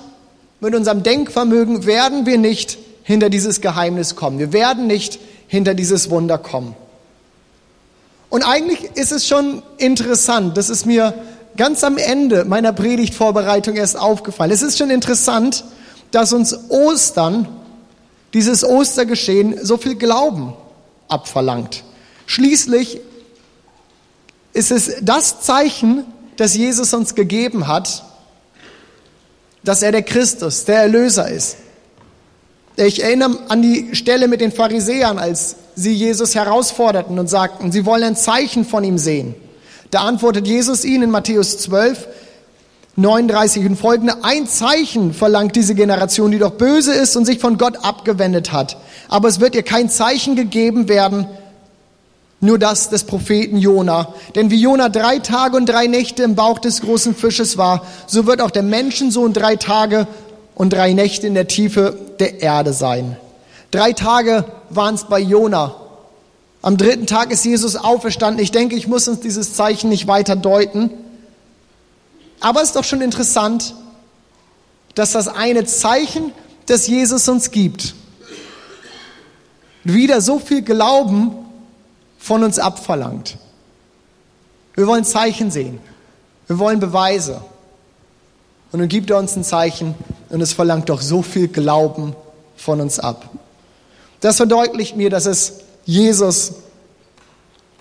mit 0.59 0.75
unserem 0.75 1.03
Denkvermögen 1.03 1.85
werden 1.85 2.25
wir 2.25 2.37
nicht 2.37 2.77
hinter 3.03 3.29
dieses 3.29 3.61
Geheimnis 3.61 4.15
kommen. 4.15 4.39
Wir 4.39 4.53
werden 4.53 4.87
nicht 4.87 5.19
hinter 5.47 5.73
dieses 5.73 6.09
Wunder 6.09 6.37
kommen. 6.37 6.75
Und 8.29 8.43
eigentlich 8.43 8.83
ist 8.95 9.11
es 9.11 9.27
schon 9.27 9.63
interessant, 9.77 10.57
das 10.57 10.69
ist 10.69 10.85
mir 10.85 11.13
ganz 11.55 11.83
am 11.83 11.97
Ende 11.97 12.45
meiner 12.45 12.73
Predigtvorbereitung 12.73 13.75
erst 13.75 13.97
aufgefallen. 13.97 14.51
Es 14.51 14.61
ist 14.61 14.77
schon 14.77 14.89
interessant, 14.89 15.63
dass 16.11 16.33
uns 16.33 16.69
Ostern, 16.69 17.47
dieses 18.33 18.63
Ostergeschehen, 18.63 19.63
so 19.63 19.77
viel 19.77 19.95
Glauben 19.95 20.53
abverlangt. 21.07 21.83
Schließlich 22.27 22.99
ist 24.53 24.71
es 24.71 24.97
das 25.01 25.41
Zeichen, 25.41 26.05
das 26.35 26.55
Jesus 26.55 26.93
uns 26.93 27.15
gegeben 27.15 27.67
hat, 27.67 28.03
dass 29.63 29.81
er 29.81 29.91
der 29.91 30.03
Christus, 30.03 30.65
der 30.65 30.81
Erlöser 30.81 31.29
ist. 31.29 31.57
Ich 32.75 33.01
erinnere 33.01 33.39
an 33.47 33.63
die 33.63 33.95
Stelle 33.95 34.27
mit 34.27 34.41
den 34.41 34.51
Pharisäern, 34.51 35.17
als 35.17 35.55
sie 35.75 35.93
Jesus 35.93 36.35
herausforderten 36.35 37.17
und 37.17 37.27
sagten, 37.27 37.71
sie 37.71 37.85
wollen 37.85 38.03
ein 38.03 38.15
Zeichen 38.15 38.65
von 38.65 38.83
ihm 38.83 38.99
sehen. 38.99 39.33
Da 39.89 40.01
antwortet 40.01 40.47
Jesus 40.47 40.85
ihnen 40.85 41.03
in 41.03 41.09
Matthäus 41.11 41.57
12, 41.59 42.07
39 42.97 43.65
und 43.65 43.75
folgende, 43.77 44.23
ein 44.23 44.47
Zeichen 44.47 45.13
verlangt 45.13 45.55
diese 45.55 45.75
Generation, 45.75 46.31
die 46.31 46.39
doch 46.39 46.51
böse 46.51 46.93
ist 46.93 47.15
und 47.15 47.25
sich 47.25 47.39
von 47.39 47.57
Gott 47.57 47.83
abgewendet 47.83 48.51
hat. 48.51 48.77
Aber 49.07 49.27
es 49.27 49.39
wird 49.39 49.55
ihr 49.55 49.63
kein 49.63 49.89
Zeichen 49.89 50.35
gegeben 50.35 50.89
werden, 50.89 51.27
nur 52.39 52.59
das 52.59 52.89
des 52.89 53.03
Propheten 53.03 53.57
Jona. 53.57 54.13
Denn 54.35 54.51
wie 54.51 54.61
Jona 54.61 54.89
drei 54.89 55.19
Tage 55.19 55.57
und 55.57 55.67
drei 55.67 55.87
Nächte 55.87 56.23
im 56.23 56.35
Bauch 56.35 56.59
des 56.59 56.81
großen 56.81 57.15
Fisches 57.15 57.57
war, 57.57 57.85
so 58.05 58.25
wird 58.25 58.41
auch 58.41 58.51
der 58.51 58.63
Menschensohn 58.63 59.33
drei 59.33 59.55
Tage 59.55 60.07
und 60.55 60.73
drei 60.73 60.93
Nächte 60.93 61.27
in 61.27 61.33
der 61.33 61.47
Tiefe 61.47 61.97
der 62.19 62.41
Erde 62.41 62.73
sein. 62.73 63.17
Drei 63.71 63.93
Tage 63.93 64.45
waren 64.69 64.95
es 64.95 65.05
bei 65.05 65.19
Jona. 65.19 65.75
Am 66.61 66.77
dritten 66.77 67.07
Tag 67.07 67.31
ist 67.31 67.45
Jesus 67.45 67.75
auferstanden. 67.75 68.41
Ich 68.41 68.51
denke, 68.51 68.75
ich 68.75 68.87
muss 68.87 69.07
uns 69.07 69.19
dieses 69.19 69.53
Zeichen 69.53 69.89
nicht 69.89 70.07
weiter 70.07 70.35
deuten. 70.35 70.91
Aber 72.39 72.61
es 72.61 72.69
ist 72.69 72.75
doch 72.75 72.83
schon 72.83 73.01
interessant, 73.01 73.73
dass 74.95 75.11
das 75.11 75.27
eine 75.27 75.65
Zeichen, 75.65 76.31
das 76.67 76.87
Jesus 76.87 77.27
uns 77.29 77.51
gibt, 77.51 77.95
wieder 79.83 80.21
so 80.21 80.39
viel 80.39 80.61
Glauben 80.61 81.46
von 82.27 82.43
uns 82.43 82.59
abverlangt. 82.59 83.37
Wir 84.75 84.85
wollen 84.85 85.05
Zeichen 85.05 85.49
sehen. 85.49 85.79
Wir 86.47 86.59
wollen 86.59 86.81
Beweise. 86.81 87.41
Und 88.73 88.81
nun 88.81 88.89
gibt 88.89 89.09
er 89.09 89.17
uns 89.17 89.37
ein 89.37 89.45
Zeichen 89.45 89.95
und 90.27 90.41
es 90.41 90.51
verlangt 90.51 90.89
doch 90.89 91.01
so 91.01 91.21
viel 91.21 91.47
Glauben 91.47 92.17
von 92.57 92.81
uns 92.81 92.99
ab. 92.99 93.29
Das 94.19 94.35
verdeutlicht 94.35 94.97
mir, 94.97 95.09
dass 95.09 95.25
es 95.25 95.61
Jesus 95.85 96.55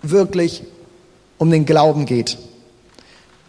wirklich 0.02 0.62
um 1.38 1.50
den 1.50 1.66
Glauben 1.66 2.06
geht. 2.06 2.38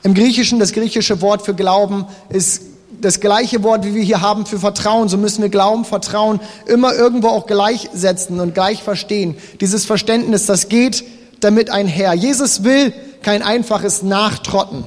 Im 0.02 0.16
Griechischen, 0.16 0.58
das 0.58 0.74
griechische 0.74 1.22
Wort 1.22 1.44
für 1.44 1.54
Glauben 1.54 2.08
ist 2.30 2.64
das 2.90 3.20
gleiche 3.20 3.64
Wort, 3.64 3.86
wie 3.86 3.94
wir 3.96 4.04
hier 4.04 4.22
haben 4.22 4.46
für 4.46 4.60
Vertrauen. 4.60 5.10
So 5.10 5.18
müssen 5.18 5.42
wir 5.42 5.50
Glauben, 5.50 5.86
Vertrauen 5.86 6.40
immer 6.66 6.94
irgendwo 6.94 7.28
auch 7.28 7.46
gleichsetzen 7.46 8.40
und 8.40 8.54
gleich 8.54 8.84
verstehen. 8.84 9.36
Dieses 9.62 9.86
Verständnis, 9.86 10.46
das 10.46 10.70
geht 10.70 11.04
damit 11.40 11.70
einher. 11.70 12.14
Jesus 12.14 12.64
will 12.64 12.94
kein 13.22 13.44
einfaches 13.44 14.04
Nachtrotten, 14.04 14.86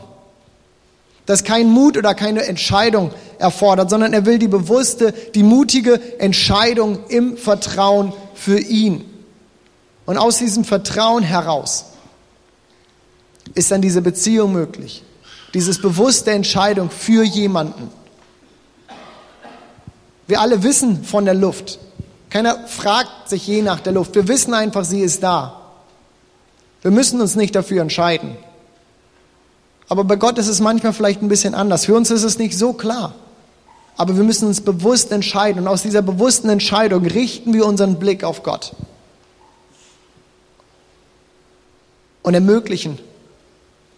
das 1.27 1.45
kein 1.45 1.69
Mut 1.69 1.97
oder 1.97 2.15
keine 2.15 2.45
Entscheidung 2.45 3.11
erfordert, 3.39 3.91
sondern 3.91 4.13
er 4.13 4.27
will 4.27 4.39
die 4.39 4.49
bewusste, 4.49 5.13
die 5.35 5.43
mutige 5.43 6.01
Entscheidung 6.19 7.01
im 7.09 7.37
Vertrauen 7.37 8.13
für 8.35 8.59
ihn. 8.59 9.05
Und 10.07 10.19
aus 10.19 10.39
diesem 10.39 10.65
Vertrauen 10.65 11.23
heraus 11.23 11.85
ist 13.55 13.71
dann 13.71 13.83
diese 13.83 14.03
Beziehung 14.03 14.53
möglich. 14.53 15.05
Dieses 15.55 15.81
bewusste 15.81 16.31
Entscheidung 16.31 16.91
für 16.91 17.25
jemanden. 17.25 17.91
Wir 20.27 20.41
alle 20.41 20.63
wissen 20.63 21.05
von 21.05 21.25
der 21.25 21.35
Luft. 21.35 21.81
Keiner 22.31 22.69
fragt 22.69 23.29
sich 23.29 23.47
je 23.47 23.63
nach 23.63 23.81
der 23.81 23.93
Luft. 23.93 24.15
Wir 24.15 24.29
wissen 24.29 24.55
einfach, 24.55 24.85
sie 24.85 25.01
ist 25.01 25.23
da. 25.23 25.61
Wir 26.83 26.93
müssen 26.93 27.21
uns 27.21 27.35
nicht 27.35 27.55
dafür 27.55 27.83
entscheiden. 27.83 28.37
Aber 29.89 30.05
bei 30.05 30.15
Gott 30.15 30.39
ist 30.39 30.47
es 30.47 30.61
manchmal 30.61 30.93
vielleicht 30.93 31.21
ein 31.21 31.29
bisschen 31.29 31.55
anders. 31.55 31.87
Für 31.87 31.97
uns 31.97 32.13
ist 32.13 32.23
es 32.23 32.39
nicht 32.39 32.57
so 32.57 32.73
klar. 32.73 33.15
Aber 33.97 34.17
wir 34.17 34.23
müssen 34.23 34.47
uns 34.47 34.61
bewusst 34.61 35.11
entscheiden. 35.11 35.63
Und 35.63 35.69
aus 35.69 35.83
dieser 35.83 36.01
bewussten 36.01 36.49
Entscheidung 36.49 37.05
richten 37.05 37.53
wir 37.53 37.67
unseren 37.67 37.99
Blick 37.99 38.23
auf 38.23 38.45
Gott. 38.45 38.73
Und 42.23 42.35
ermöglichen 42.35 43.01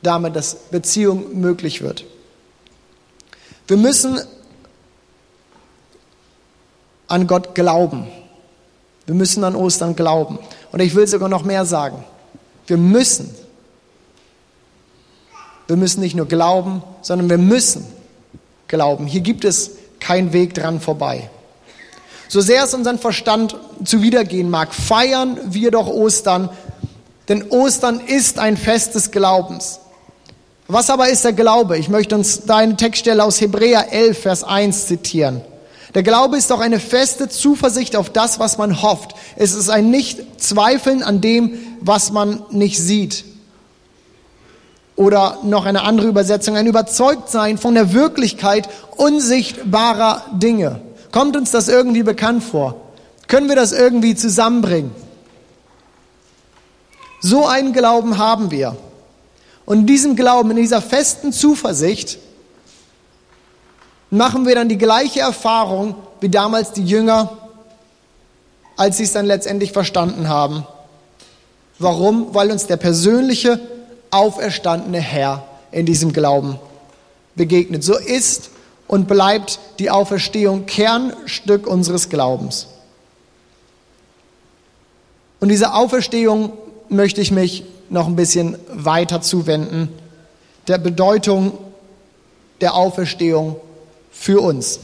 damit, 0.02 0.36
dass 0.36 0.54
Beziehung 0.70 1.40
möglich 1.40 1.82
wird. 1.82 2.04
Wir 3.66 3.76
müssen 3.76 4.20
an 7.06 7.26
Gott 7.26 7.54
glauben. 7.54 8.06
Wir 9.06 9.14
müssen 9.14 9.44
an 9.44 9.56
Ostern 9.56 9.94
glauben. 9.96 10.38
Und 10.72 10.80
ich 10.80 10.94
will 10.94 11.06
sogar 11.06 11.28
noch 11.28 11.44
mehr 11.44 11.64
sagen. 11.64 12.04
Wir 12.66 12.76
müssen. 12.76 13.34
Wir 15.66 15.76
müssen 15.76 16.00
nicht 16.00 16.16
nur 16.16 16.26
glauben, 16.26 16.82
sondern 17.02 17.30
wir 17.30 17.38
müssen 17.38 17.86
glauben. 18.68 19.06
Hier 19.06 19.20
gibt 19.20 19.44
es 19.44 19.72
keinen 20.00 20.32
Weg 20.32 20.54
dran 20.54 20.80
vorbei. 20.80 21.30
So 22.28 22.40
sehr 22.40 22.64
es 22.64 22.72
unseren 22.72 22.98
Verstand 22.98 23.56
zuwidergehen 23.84 24.48
mag, 24.48 24.74
feiern 24.74 25.38
wir 25.44 25.70
doch 25.70 25.86
Ostern, 25.86 26.48
denn 27.28 27.50
Ostern 27.50 28.00
ist 28.00 28.38
ein 28.38 28.56
Fest 28.56 28.94
des 28.94 29.10
Glaubens. 29.10 29.80
Was 30.72 30.88
aber 30.88 31.10
ist 31.10 31.22
der 31.22 31.34
Glaube? 31.34 31.76
Ich 31.76 31.90
möchte 31.90 32.14
uns 32.14 32.46
da 32.46 32.56
eine 32.56 32.76
Textstelle 32.76 33.22
aus 33.22 33.42
Hebräer 33.42 33.92
11, 33.92 34.18
Vers 34.18 34.42
1 34.42 34.86
zitieren. 34.86 35.42
Der 35.94 36.02
Glaube 36.02 36.38
ist 36.38 36.50
doch 36.50 36.60
eine 36.60 36.80
feste 36.80 37.28
Zuversicht 37.28 37.94
auf 37.94 38.08
das, 38.08 38.38
was 38.38 38.56
man 38.56 38.80
hofft. 38.80 39.14
Es 39.36 39.52
ist 39.52 39.68
ein 39.68 39.90
Nicht-Zweifeln 39.90 41.02
an 41.02 41.20
dem, 41.20 41.58
was 41.82 42.10
man 42.10 42.42
nicht 42.48 42.78
sieht. 42.78 43.26
Oder 44.96 45.40
noch 45.42 45.66
eine 45.66 45.82
andere 45.82 46.08
Übersetzung, 46.08 46.56
ein 46.56 46.66
Überzeugtsein 46.66 47.58
von 47.58 47.74
der 47.74 47.92
Wirklichkeit 47.92 48.66
unsichtbarer 48.96 50.24
Dinge. 50.32 50.80
Kommt 51.10 51.36
uns 51.36 51.50
das 51.50 51.68
irgendwie 51.68 52.02
bekannt 52.02 52.44
vor? 52.44 52.76
Können 53.28 53.50
wir 53.50 53.56
das 53.56 53.72
irgendwie 53.72 54.14
zusammenbringen? 54.14 54.92
So 57.20 57.46
einen 57.46 57.74
Glauben 57.74 58.16
haben 58.16 58.50
wir. 58.50 58.74
Und 59.64 59.80
in 59.80 59.86
diesem 59.86 60.16
Glauben, 60.16 60.50
in 60.50 60.56
dieser 60.56 60.82
festen 60.82 61.32
Zuversicht, 61.32 62.18
machen 64.10 64.46
wir 64.46 64.54
dann 64.54 64.68
die 64.68 64.78
gleiche 64.78 65.20
Erfahrung 65.20 65.94
wie 66.20 66.28
damals 66.28 66.72
die 66.72 66.84
Jünger, 66.84 67.36
als 68.76 68.98
sie 68.98 69.04
es 69.04 69.12
dann 69.12 69.26
letztendlich 69.26 69.72
verstanden 69.72 70.28
haben. 70.28 70.66
Warum? 71.78 72.34
Weil 72.34 72.50
uns 72.50 72.66
der 72.66 72.76
persönliche, 72.76 73.60
auferstandene 74.10 75.00
Herr 75.00 75.44
in 75.72 75.86
diesem 75.86 76.12
Glauben 76.12 76.58
begegnet. 77.34 77.82
So 77.82 77.96
ist 77.96 78.50
und 78.86 79.08
bleibt 79.08 79.58
die 79.78 79.90
Auferstehung 79.90 80.66
Kernstück 80.66 81.66
unseres 81.66 82.08
Glaubens. 82.08 82.66
Und 85.40 85.48
diese 85.48 85.74
Auferstehung 85.74 86.52
möchte 86.88 87.20
ich 87.20 87.32
mich 87.32 87.64
noch 87.92 88.06
ein 88.06 88.16
bisschen 88.16 88.56
weiter 88.72 89.20
zuwenden, 89.20 89.90
der 90.66 90.78
Bedeutung 90.78 91.52
der 92.60 92.74
Auferstehung 92.74 93.56
für 94.10 94.40
uns. 94.40 94.80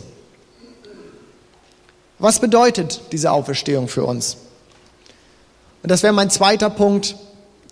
Was 2.19 2.39
bedeutet 2.39 3.01
diese 3.13 3.31
Auferstehung 3.33 3.89
für 3.89 4.05
uns? 4.05 4.37
Und 5.83 5.91
das 5.91 6.03
wäre 6.03 6.13
mein 6.13 6.31
zweiter 6.31 6.69
Punkt, 6.69 7.17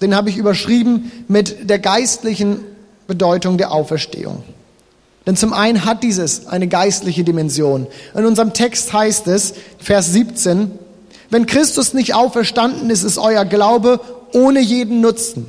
den 0.00 0.14
habe 0.14 0.31
ich 0.31 0.37
überschrieben 0.37 1.11
mit 1.28 1.69
der 1.69 1.81
geistlichen 1.81 2.61
Bedeutung 3.07 3.59
der 3.59 3.73
Auferstehung. 3.73 4.43
Denn 5.26 5.37
zum 5.37 5.52
einen 5.52 5.85
hat 5.85 6.02
dieses 6.02 6.47
eine 6.47 6.69
geistliche 6.69 7.25
Dimension. 7.25 7.88
In 8.14 8.25
unserem 8.25 8.52
Text 8.52 8.93
heißt 8.93 9.26
es, 9.26 9.55
Vers 9.78 10.12
17, 10.12 10.71
Wenn 11.31 11.47
Christus 11.47 11.93
nicht 11.93 12.14
auferstanden 12.14 12.88
ist, 12.90 13.02
ist 13.02 13.19
euer 13.19 13.45
Glaube 13.45 14.00
ohne 14.33 14.61
jeden 14.61 15.00
Nutzen. 15.00 15.47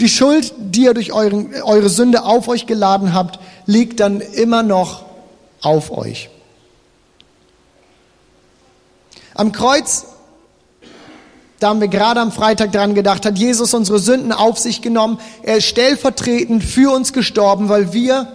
Die 0.00 0.08
Schuld, 0.08 0.52
die 0.58 0.82
ihr 0.82 0.94
durch 0.94 1.12
euren, 1.12 1.54
eure 1.62 1.88
Sünde 1.88 2.24
auf 2.24 2.48
euch 2.48 2.66
geladen 2.66 3.14
habt, 3.14 3.38
liegt 3.64 4.00
dann 4.00 4.20
immer 4.20 4.62
noch 4.62 5.04
auf 5.62 5.90
euch. 5.90 6.28
Am 9.34 9.52
Kreuz, 9.52 10.06
da 11.60 11.68
haben 11.68 11.80
wir 11.80 11.88
gerade 11.88 12.20
am 12.20 12.32
Freitag 12.32 12.72
dran 12.72 12.94
gedacht, 12.94 13.24
hat 13.24 13.38
Jesus 13.38 13.72
unsere 13.72 13.98
Sünden 13.98 14.32
auf 14.32 14.58
sich 14.58 14.82
genommen. 14.82 15.18
Er 15.42 15.58
ist 15.58 15.66
stellvertretend 15.66 16.62
für 16.62 16.94
uns 16.94 17.12
gestorben, 17.12 17.68
weil 17.68 17.92
wir, 17.94 18.32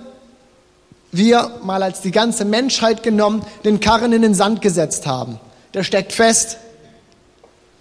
wir 1.12 1.60
mal 1.64 1.84
als 1.84 2.02
die 2.02 2.12
ganze 2.12 2.46
Menschheit 2.46 3.04
genommen, 3.04 3.44
den 3.64 3.80
Karren 3.80 4.14
in 4.14 4.24
den 4.24 4.34
Sand 4.34 4.62
gesetzt 4.62 5.06
haben. 5.06 5.40
Der 5.74 5.84
steckt 5.84 6.12
fest 6.12 6.58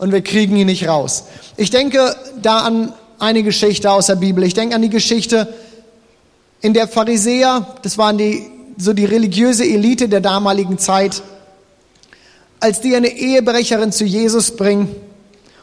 und 0.01 0.13
wir 0.13 0.23
kriegen 0.23 0.57
ihn 0.57 0.67
nicht 0.67 0.89
raus. 0.89 1.25
Ich 1.59 1.71
denke 1.71 2.17
da 2.41 2.61
an 2.61 2.95
eine 3.19 3.43
Geschichte 3.43 3.91
aus 3.91 4.07
der 4.07 4.17
Bibel. 4.17 4.43
Ich 4.45 4.55
denke 4.55 4.75
an 4.75 4.81
die 4.81 4.89
Geschichte, 4.89 5.53
in 6.63 6.73
der 6.73 6.89
Pharisäer, 6.89 7.67
das 7.83 7.99
waren 7.99 8.17
die, 8.17 8.47
so 8.79 8.95
die 8.95 9.05
religiöse 9.05 9.65
Elite 9.65 10.09
der 10.09 10.23
damaligen 10.23 10.79
Zeit, 10.79 11.23
als 12.61 12.81
die 12.81 12.97
eine 12.97 13.09
Ehebrecherin 13.09 13.93
zu 13.93 14.05
Jesus 14.05 14.57
bringen. 14.57 14.89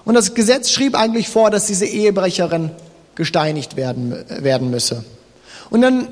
Und 0.06 0.14
das 0.14 0.36
Gesetz 0.36 0.70
schrieb 0.70 0.96
eigentlich 0.96 1.30
vor, 1.30 1.50
dass 1.50 1.66
diese 1.66 1.86
Ehebrecherin 1.86 2.70
gesteinigt 3.16 3.76
werden, 3.76 4.16
werden 4.40 4.70
müsse. 4.70 5.04
Und 5.72 5.82
dann 5.82 6.10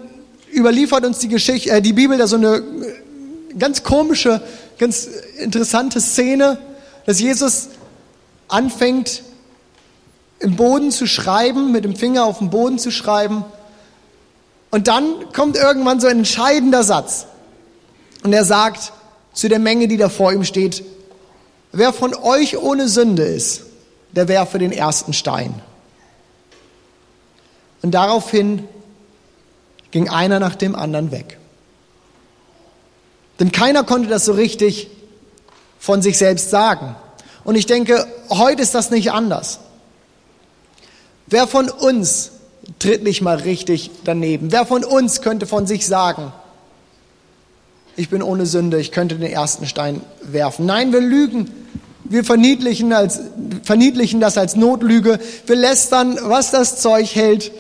überliefert 0.51 1.05
uns 1.05 1.20
die 1.20 1.27
Geschichte, 1.27 1.70
äh, 1.70 1.82
die 1.82 1.94
Bibel 1.94 2.17
da 2.17 2.25
so 2.25 2.38
eine 2.38 2.63
ganz 3.58 3.84
komische, 3.84 4.41
ganz 4.79 5.08
interessante 5.38 6.01
Szene, 6.01 6.58
dass 7.05 7.20
Jesus 7.20 7.70
anfängt, 8.48 9.24
im 10.40 10.56
Boden 10.56 10.92
zu 10.92 11.08
schreiben, 11.08 11.72
mit 11.72 11.86
dem 11.86 11.96
Finger 11.96 12.25
auf 12.25 12.40
dem 12.40 12.50
Boden 12.50 12.78
zu 12.80 12.92
schreiben. 12.92 13.46
Und 14.72 14.88
dann 14.88 15.32
kommt 15.34 15.56
irgendwann 15.56 16.00
so 16.00 16.08
ein 16.08 16.20
entscheidender 16.20 16.84
Satz. 16.84 17.28
Und 18.24 18.34
er 18.34 18.46
sagt 18.46 18.92
zu 19.34 19.48
der 19.50 19.60
Menge, 19.60 19.88
die 19.88 19.98
da 19.98 20.10
vor 20.10 20.34
ihm 20.34 20.44
steht, 20.44 20.84
wer 21.72 21.94
von 21.94 22.14
euch 22.14 22.58
ohne 22.58 22.88
Sünde 22.88 23.24
ist, 23.24 23.64
der 24.12 24.28
werfe 24.28 24.60
den 24.60 24.72
ersten 24.72 25.14
Stein. 25.14 25.62
Und 27.82 27.92
daraufhin 27.92 28.68
ging 29.92 30.10
einer 30.10 30.40
nach 30.40 30.56
dem 30.56 30.75
anderen 30.75 31.12
weg. 31.12 31.38
Denn 33.40 33.52
keiner 33.52 33.84
konnte 33.84 34.10
das 34.10 34.25
so 34.25 34.34
richtig 34.34 34.90
von 35.80 36.02
sich 36.02 36.18
selbst 36.18 36.50
sagen. 36.50 36.96
Und 37.46 37.56
ich 37.56 37.68
denke, 37.68 38.06
heute 38.30 38.62
ist 38.64 38.75
das 38.75 38.90
nicht 38.90 39.12
anders. 39.12 39.60
Wer 41.28 41.48
von 41.48 41.70
uns 41.70 42.32
tritt 42.80 43.04
nicht 43.04 43.22
mal 43.22 43.38
richtig 43.38 43.92
daneben? 44.04 44.52
Wer 44.52 44.66
von 44.66 44.84
uns 44.84 45.22
könnte 45.22 45.46
von 45.46 45.68
sich 45.68 45.86
sagen, 45.86 46.34
ich 47.96 48.10
bin 48.10 48.22
ohne 48.22 48.46
Sünde, 48.46 48.80
ich 48.80 48.92
könnte 48.92 49.16
den 49.16 49.32
ersten 49.32 49.68
Stein 49.68 50.02
werfen? 50.22 50.66
Nein, 50.66 50.92
wir 50.92 51.00
lügen. 51.00 51.50
Wir 52.04 52.24
verniedlichen, 52.24 52.94
als, 52.94 53.20
verniedlichen 53.64 54.20
das 54.20 54.38
als 54.38 54.56
Notlüge. 54.56 55.20
Wir 55.46 55.56
lästern, 55.56 56.20
was 56.22 56.52
das 56.52 56.82
Zeug 56.82 57.16
hält. 57.16 57.52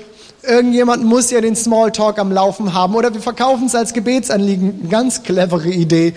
Irgendjemand 0.43 1.03
muss 1.03 1.31
ja 1.31 1.41
den 1.41 1.55
Smalltalk 1.55 2.19
am 2.19 2.31
Laufen 2.31 2.73
haben. 2.73 2.95
Oder 2.95 3.13
wir 3.13 3.21
verkaufen 3.21 3.67
es 3.67 3.75
als 3.75 3.93
Gebetsanliegen. 3.93 4.89
Ganz 4.89 5.23
clevere 5.23 5.69
Idee. 5.69 6.15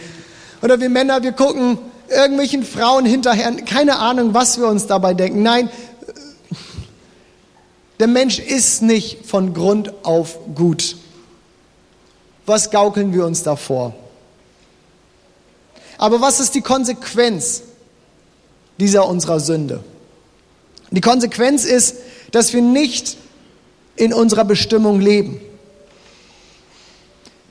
Oder 0.63 0.81
wir 0.81 0.91
Männer, 0.91 1.23
wir 1.23 1.33
gucken 1.33 1.79
irgendwelchen 2.09 2.65
Frauen 2.65 3.07
hinterher. 3.07 3.51
Keine 3.65 3.99
Ahnung, 3.99 4.35
was 4.35 4.59
wir 4.59 4.67
uns 4.67 4.87
dabei 4.87 5.15
denken. 5.15 5.43
Nein, 5.43 5.71
der 8.01 8.07
Mensch 8.07 8.39
ist 8.39 8.83
nicht 8.83 9.27
von 9.27 9.55
Grund 9.55 9.93
auf 10.05 10.39
gut. 10.55 10.97
Was 12.47 12.71
gaukeln 12.71 13.13
wir 13.13 13.27
uns 13.27 13.43
davor? 13.43 13.95
Aber 15.99 16.21
was 16.21 16.39
ist 16.39 16.55
die 16.55 16.61
Konsequenz 16.61 17.63
dieser 18.79 19.07
unserer 19.09 19.41
Sünde? 19.41 19.83
Die 20.91 21.01
Konsequenz 21.01 21.65
ist, 21.65 21.97
dass 22.31 22.53
wir 22.53 22.63
nicht 22.63 23.17
in 23.97 24.15
unserer 24.15 24.45
Bestimmung 24.45 25.01
leben. 25.01 25.41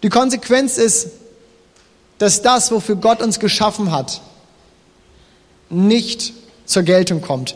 Die 0.01 0.09
Konsequenz 0.09 0.77
ist, 0.77 1.09
dass 2.17 2.41
das, 2.41 2.71
wofür 2.71 2.95
Gott 2.95 3.21
uns 3.21 3.39
geschaffen 3.39 3.91
hat, 3.91 4.21
nicht 5.69 6.33
zur 6.65 6.83
Geltung 6.83 7.21
kommt. 7.21 7.55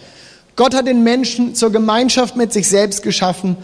Gott 0.56 0.76
hat 0.76 0.88
den 0.88 1.04
Menschen 1.04 1.56
zur 1.56 1.71
Gemeinschaft 1.71 2.36
mit 2.36 2.54
sich 2.54 2.67
selbst 2.67 3.04
geschaffen. 3.04 3.58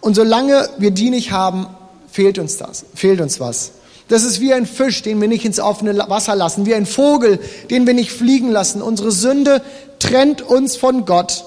Und 0.00 0.14
solange 0.14 0.68
wir 0.78 0.90
die 0.90 1.10
nicht 1.10 1.32
haben, 1.32 1.66
fehlt 2.10 2.38
uns 2.38 2.56
das, 2.56 2.84
fehlt 2.94 3.20
uns 3.20 3.40
was. 3.40 3.72
Das 4.08 4.24
ist 4.24 4.40
wie 4.40 4.52
ein 4.52 4.66
Fisch, 4.66 5.02
den 5.02 5.20
wir 5.20 5.28
nicht 5.28 5.44
ins 5.44 5.60
offene 5.60 5.96
Wasser 6.08 6.34
lassen, 6.34 6.66
wie 6.66 6.74
ein 6.74 6.86
Vogel, 6.86 7.38
den 7.70 7.86
wir 7.86 7.94
nicht 7.94 8.12
fliegen 8.12 8.50
lassen. 8.50 8.82
Unsere 8.82 9.12
Sünde 9.12 9.62
trennt 9.98 10.42
uns 10.42 10.76
von 10.76 11.04
Gott. 11.06 11.44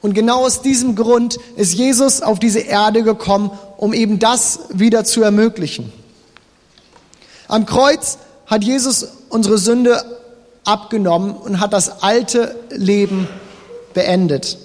Und 0.00 0.14
genau 0.14 0.44
aus 0.44 0.62
diesem 0.62 0.96
Grund 0.96 1.38
ist 1.56 1.74
Jesus 1.74 2.22
auf 2.22 2.40
diese 2.40 2.58
Erde 2.58 3.02
gekommen, 3.04 3.50
um 3.76 3.94
eben 3.94 4.18
das 4.18 4.60
wieder 4.70 5.04
zu 5.04 5.22
ermöglichen. 5.22 5.92
Am 7.46 7.66
Kreuz 7.66 8.18
hat 8.46 8.64
Jesus 8.64 9.06
unsere 9.28 9.58
Sünde 9.58 10.04
abgenommen 10.64 11.34
und 11.34 11.60
hat 11.60 11.72
das 11.72 12.02
alte 12.02 12.56
Leben 12.70 13.28
beendet. 13.94 14.58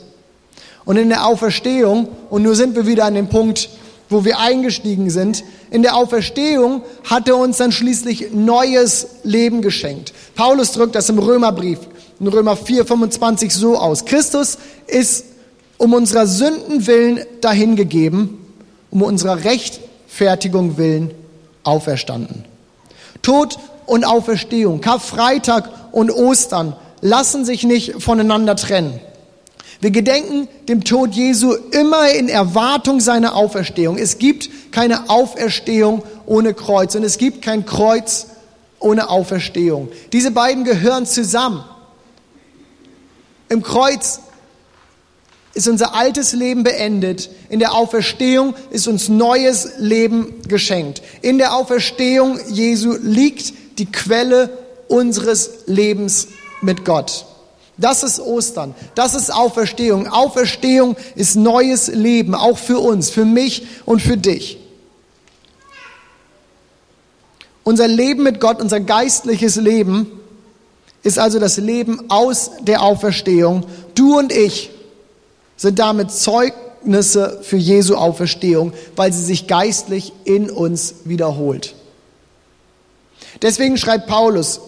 Und 0.85 0.97
in 0.97 1.09
der 1.09 1.25
Auferstehung, 1.25 2.07
und 2.29 2.43
nur 2.43 2.55
sind 2.55 2.75
wir 2.75 2.87
wieder 2.87 3.05
an 3.05 3.15
dem 3.15 3.27
Punkt, 3.27 3.69
wo 4.09 4.23
wir 4.23 4.39
eingestiegen 4.39 5.09
sind, 5.09 5.43
in 5.69 5.81
der 5.81 5.95
Auferstehung 5.95 6.81
hat 7.03 7.27
er 7.27 7.37
uns 7.37 7.57
dann 7.57 7.71
schließlich 7.71 8.31
neues 8.31 9.07
Leben 9.23 9.61
geschenkt. 9.61 10.13
Paulus 10.35 10.71
drückt 10.71 10.95
das 10.95 11.09
im 11.09 11.19
Römerbrief, 11.19 11.79
in 12.19 12.27
Römer 12.27 12.55
4, 12.55 12.85
25 12.85 13.53
so 13.53 13.77
aus. 13.77 14.05
Christus 14.05 14.57
ist 14.87 15.25
um 15.77 15.93
unserer 15.93 16.25
Sünden 16.25 16.87
willen 16.87 17.19
dahingegeben, 17.41 18.37
um 18.89 19.01
unserer 19.01 19.43
Rechtfertigung 19.43 20.77
willen 20.77 21.11
auferstanden. 21.63 22.45
Tod 23.21 23.57
und 23.87 24.05
Auferstehung, 24.05 24.81
Karfreitag 24.81 25.69
und 25.91 26.11
Ostern 26.11 26.75
lassen 27.01 27.45
sich 27.45 27.63
nicht 27.63 28.03
voneinander 28.03 28.55
trennen. 28.55 28.99
Wir 29.79 29.91
gedenken 29.91 30.47
dem 30.67 30.83
Tod 30.83 31.13
Jesu 31.13 31.53
immer 31.71 32.09
in 32.11 32.29
Erwartung 32.29 32.99
seiner 32.99 33.35
Auferstehung. 33.35 33.97
Es 33.97 34.17
gibt 34.17 34.71
keine 34.71 35.09
Auferstehung 35.09 36.03
ohne 36.25 36.53
Kreuz 36.53 36.95
und 36.95 37.03
es 37.03 37.17
gibt 37.17 37.43
kein 37.43 37.65
Kreuz 37.65 38.27
ohne 38.79 39.09
Auferstehung. 39.09 39.89
Diese 40.13 40.31
beiden 40.31 40.63
gehören 40.63 41.05
zusammen. 41.05 41.63
Im 43.49 43.61
Kreuz 43.61 44.19
ist 45.53 45.67
unser 45.67 45.95
altes 45.95 46.33
Leben 46.33 46.63
beendet. 46.63 47.29
In 47.49 47.59
der 47.59 47.73
Auferstehung 47.73 48.55
ist 48.71 48.87
uns 48.87 49.09
neues 49.09 49.73
Leben 49.77 50.41
geschenkt. 50.47 51.01
In 51.21 51.37
der 51.37 51.55
Auferstehung 51.55 52.39
Jesu 52.49 52.95
liegt 52.99 53.53
die 53.77 53.91
Quelle 53.91 54.49
unseres 54.87 55.49
Lebens 55.65 56.27
mit 56.61 56.85
Gott. 56.85 57.25
Das 57.77 58.01
ist 58.03 58.19
Ostern. 58.19 58.73
Das 58.95 59.13
ist 59.13 59.31
Auferstehung. 59.31 60.07
Auferstehung 60.07 60.95
ist 61.15 61.35
neues 61.35 61.87
Leben, 61.87 62.33
auch 62.33 62.57
für 62.57 62.79
uns, 62.79 63.09
für 63.09 63.25
mich 63.25 63.67
und 63.85 64.01
für 64.01 64.17
dich. 64.17 64.57
Unser 67.63 67.87
Leben 67.87 68.23
mit 68.23 68.39
Gott, 68.39 68.61
unser 68.61 68.79
geistliches 68.79 69.57
Leben 69.57 70.09
ist 71.03 71.19
also 71.19 71.37
das 71.37 71.57
Leben 71.57 72.09
aus 72.09 72.51
der 72.61 72.81
Auferstehung. 72.81 73.65
Du 73.93 74.17
und 74.17 74.31
ich 74.31 74.71
sind 75.55 75.77
damit 75.77 76.11
Zeugnisse 76.11 77.39
für 77.43 77.57
Jesu 77.57 77.95
Auferstehung, 77.95 78.73
weil 78.95 79.13
sie 79.13 79.23
sich 79.23 79.47
geistlich 79.47 80.13
in 80.23 80.49
uns 80.49 80.95
wiederholt. 81.05 81.75
Deswegen 83.41 83.77
schreibt 83.77 84.07
Paulus, 84.07 84.59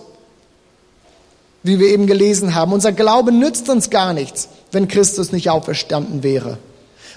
wie 1.64 1.80
wir 1.80 1.90
eben 1.90 2.08
gelesen 2.08 2.56
haben, 2.56 2.72
unser 2.74 2.92
Glaube 2.92 3.32
nützt 3.32 3.70
uns 3.70 3.90
gar 3.90 4.14
nichts, 4.14 4.50
wenn 4.72 4.88
Christus 4.88 5.32
nicht 5.32 5.50
auferstanden 5.50 6.24
wäre. 6.24 6.58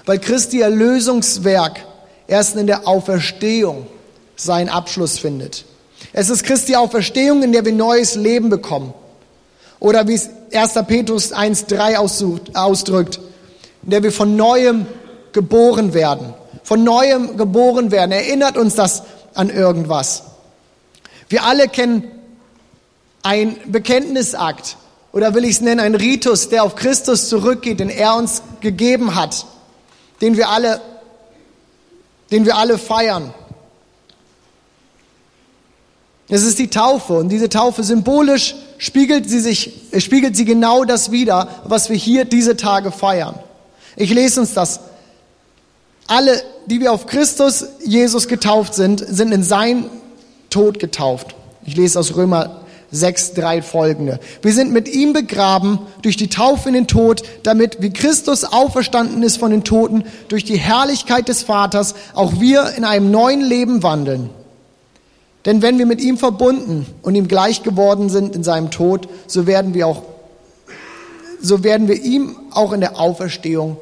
Weil 0.05 0.19
Christi 0.19 0.59
Erlösungswerk 0.59 1.85
erst 2.27 2.55
in 2.55 2.67
der 2.67 2.87
Auferstehung 2.87 3.87
seinen 4.35 4.69
Abschluss 4.69 5.17
findet. 5.19 5.65
Es 6.11 6.29
ist 6.29 6.43
Christi 6.43 6.75
Auferstehung, 6.75 7.43
in 7.43 7.53
der 7.53 7.63
wir 7.63 7.71
neues 7.71 8.15
Leben 8.15 8.49
bekommen. 8.49 8.93
Oder 9.79 10.07
wie 10.07 10.15
es 10.15 10.29
1. 10.53 10.73
Petrus 10.87 11.33
1.3 11.33 11.95
ausdrückt, 12.53 13.19
in 13.83 13.89
der 13.89 14.03
wir 14.03 14.11
von 14.11 14.35
neuem 14.35 14.85
geboren 15.31 15.93
werden. 15.93 16.33
Von 16.63 16.83
neuem 16.83 17.37
geboren 17.37 17.91
werden. 17.91 18.11
Erinnert 18.11 18.57
uns 18.57 18.75
das 18.75 19.03
an 19.33 19.49
irgendwas. 19.49 20.23
Wir 21.29 21.43
alle 21.43 21.67
kennen 21.67 22.11
ein 23.23 23.57
Bekenntnisakt 23.65 24.77
oder 25.11 25.33
will 25.33 25.45
ich 25.45 25.51
es 25.51 25.61
nennen, 25.61 25.79
ein 25.79 25.95
Ritus, 25.95 26.49
der 26.49 26.63
auf 26.63 26.75
Christus 26.75 27.29
zurückgeht, 27.29 27.79
den 27.79 27.89
er 27.89 28.15
uns 28.15 28.41
gegeben 28.61 29.15
hat, 29.15 29.45
den 30.21 30.37
wir 30.37 30.49
alle, 30.49 30.81
den 32.31 32.45
wir 32.45 32.57
alle 32.57 32.77
feiern. 32.77 33.33
Es 36.29 36.43
ist 36.43 36.57
die 36.57 36.69
Taufe 36.69 37.13
und 37.13 37.29
diese 37.29 37.49
Taufe 37.49 37.83
symbolisch 37.83 38.55
spiegelt 38.77 39.29
sie 39.29 39.39
sich, 39.39 39.81
spiegelt 39.99 40.35
sie 40.35 40.45
genau 40.45 40.83
das 40.83 41.11
wider, 41.11 41.47
was 41.65 41.89
wir 41.89 41.95
hier 41.95 42.25
diese 42.25 42.57
Tage 42.57 42.91
feiern. 42.91 43.37
Ich 43.95 44.11
lese 44.11 44.41
uns 44.41 44.53
das. 44.53 44.79
Alle, 46.07 46.41
die 46.65 46.79
wir 46.79 46.91
auf 46.91 47.05
Christus 47.05 47.65
Jesus 47.85 48.27
getauft 48.27 48.73
sind, 48.73 49.05
sind 49.07 49.31
in 49.31 49.43
sein 49.43 49.89
Tod 50.53 50.77
getauft. 50.77 51.33
Ich 51.65 51.75
lese 51.75 51.99
aus 51.99 52.15
Römer 52.15 52.61
6, 52.91 53.33
3 53.33 53.63
folgende. 53.63 54.19
Wir 54.43 54.53
sind 54.53 54.71
mit 54.71 54.87
ihm 54.87 55.13
begraben 55.13 55.79
durch 56.03 56.15
die 56.15 56.29
Taufe 56.29 56.69
in 56.69 56.75
den 56.75 56.85
Tod, 56.87 57.23
damit, 57.41 57.81
wie 57.81 57.91
Christus 57.91 58.43
auferstanden 58.43 59.23
ist 59.23 59.37
von 59.37 59.49
den 59.49 59.63
Toten, 59.63 60.03
durch 60.27 60.43
die 60.43 60.59
Herrlichkeit 60.59 61.27
des 61.27 61.41
Vaters, 61.41 61.95
auch 62.13 62.39
wir 62.39 62.73
in 62.77 62.83
einem 62.83 63.09
neuen 63.09 63.41
Leben 63.41 63.81
wandeln. 63.81 64.29
Denn 65.45 65.63
wenn 65.63 65.79
wir 65.79 65.87
mit 65.87 66.01
ihm 66.01 66.19
verbunden 66.19 66.85
und 67.01 67.15
ihm 67.15 67.27
gleich 67.27 67.63
geworden 67.63 68.09
sind 68.09 68.35
in 68.35 68.43
seinem 68.43 68.69
Tod, 68.69 69.09
so 69.25 69.47
werden 69.47 69.73
wir 69.73 69.87
auch, 69.87 70.03
so 71.41 71.63
werden 71.63 71.87
wir 71.87 71.99
ihm 71.99 72.35
auch 72.51 72.73
in 72.73 72.79
der 72.79 72.99
Auferstehung 72.99 73.77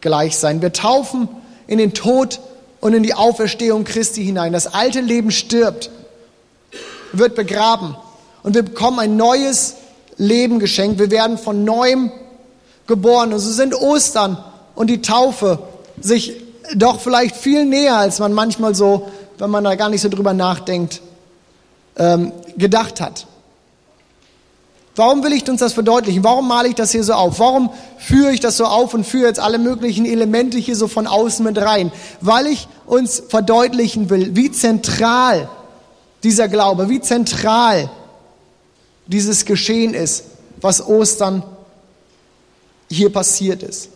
gleich 0.00 0.38
sein. 0.38 0.62
Wir 0.62 0.72
taufen 0.72 1.28
in 1.66 1.76
den 1.76 1.92
Tod 1.92 2.40
und 2.80 2.94
in 2.94 3.02
die 3.02 3.14
Auferstehung 3.14 3.84
Christi 3.84 4.24
hinein. 4.24 4.52
Das 4.52 4.72
alte 4.72 5.00
Leben 5.00 5.30
stirbt, 5.30 5.90
wird 7.12 7.34
begraben 7.34 7.96
und 8.42 8.54
wir 8.54 8.62
bekommen 8.62 8.98
ein 8.98 9.16
neues 9.16 9.76
Leben 10.16 10.58
geschenkt. 10.58 10.98
Wir 10.98 11.10
werden 11.10 11.38
von 11.38 11.64
neuem 11.64 12.12
geboren. 12.86 13.32
Und 13.32 13.38
so 13.38 13.50
sind 13.50 13.74
Ostern 13.74 14.36
und 14.74 14.88
die 14.88 15.00
Taufe 15.00 15.60
sich 16.00 16.36
doch 16.74 17.00
vielleicht 17.00 17.36
viel 17.36 17.64
näher, 17.64 17.96
als 17.96 18.18
man 18.18 18.32
manchmal 18.32 18.74
so, 18.74 19.08
wenn 19.38 19.50
man 19.50 19.64
da 19.64 19.74
gar 19.74 19.88
nicht 19.88 20.02
so 20.02 20.08
drüber 20.08 20.34
nachdenkt, 20.34 21.00
ähm, 21.96 22.32
gedacht 22.56 23.00
hat. 23.00 23.26
Warum 25.00 25.24
will 25.24 25.32
ich 25.32 25.48
uns 25.48 25.60
das 25.60 25.72
verdeutlichen? 25.72 26.22
Warum 26.24 26.46
male 26.46 26.68
ich 26.68 26.74
das 26.74 26.92
hier 26.92 27.02
so 27.02 27.14
auf? 27.14 27.38
Warum 27.38 27.70
führe 27.96 28.32
ich 28.34 28.40
das 28.40 28.58
so 28.58 28.66
auf 28.66 28.92
und 28.92 29.06
führe 29.06 29.28
jetzt 29.28 29.40
alle 29.40 29.58
möglichen 29.58 30.04
Elemente 30.04 30.58
hier 30.58 30.76
so 30.76 30.88
von 30.88 31.06
außen 31.06 31.42
mit 31.42 31.56
rein? 31.56 31.90
Weil 32.20 32.48
ich 32.48 32.68
uns 32.84 33.22
verdeutlichen 33.26 34.10
will, 34.10 34.36
wie 34.36 34.50
zentral 34.52 35.48
dieser 36.22 36.48
Glaube, 36.48 36.90
wie 36.90 37.00
zentral 37.00 37.90
dieses 39.06 39.46
Geschehen 39.46 39.94
ist, 39.94 40.24
was 40.60 40.86
Ostern 40.86 41.44
hier 42.90 43.10
passiert 43.10 43.62
ist. 43.62 43.88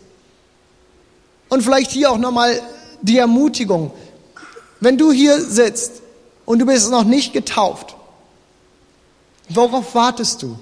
Und 1.49 1.61
vielleicht 1.61 1.91
hier 1.91 2.09
auch 2.09 2.17
nochmal 2.17 2.59
die 3.03 3.19
Ermutigung. 3.19 3.91
Wenn 4.79 4.97
du 4.97 5.11
hier 5.11 5.39
sitzt 5.39 6.01
und 6.45 6.57
du 6.57 6.65
bist 6.65 6.89
noch 6.89 7.03
nicht 7.03 7.31
getauft, 7.31 7.95
worauf 9.49 9.93
wartest 9.93 10.41
du? 10.41 10.57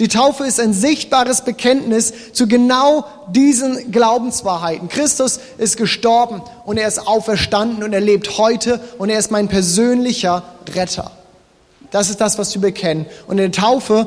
Die 0.00 0.08
Taufe 0.08 0.44
ist 0.44 0.60
ein 0.60 0.72
sichtbares 0.72 1.42
Bekenntnis 1.42 2.12
zu 2.32 2.46
genau 2.46 3.04
diesen 3.30 3.90
Glaubenswahrheiten. 3.90 4.88
Christus 4.88 5.40
ist 5.58 5.76
gestorben 5.76 6.40
und 6.64 6.76
er 6.76 6.86
ist 6.86 7.06
auferstanden 7.06 7.82
und 7.82 7.92
er 7.92 8.00
lebt 8.00 8.38
heute 8.38 8.80
und 8.98 9.10
er 9.10 9.18
ist 9.18 9.30
mein 9.30 9.48
persönlicher 9.48 10.44
Retter. 10.74 11.10
Das 11.90 12.10
ist 12.10 12.20
das, 12.20 12.38
was 12.38 12.54
wir 12.54 12.60
bekennen. 12.60 13.06
Und 13.26 13.38
in 13.38 13.50
der 13.50 13.62
Taufe 13.62 14.06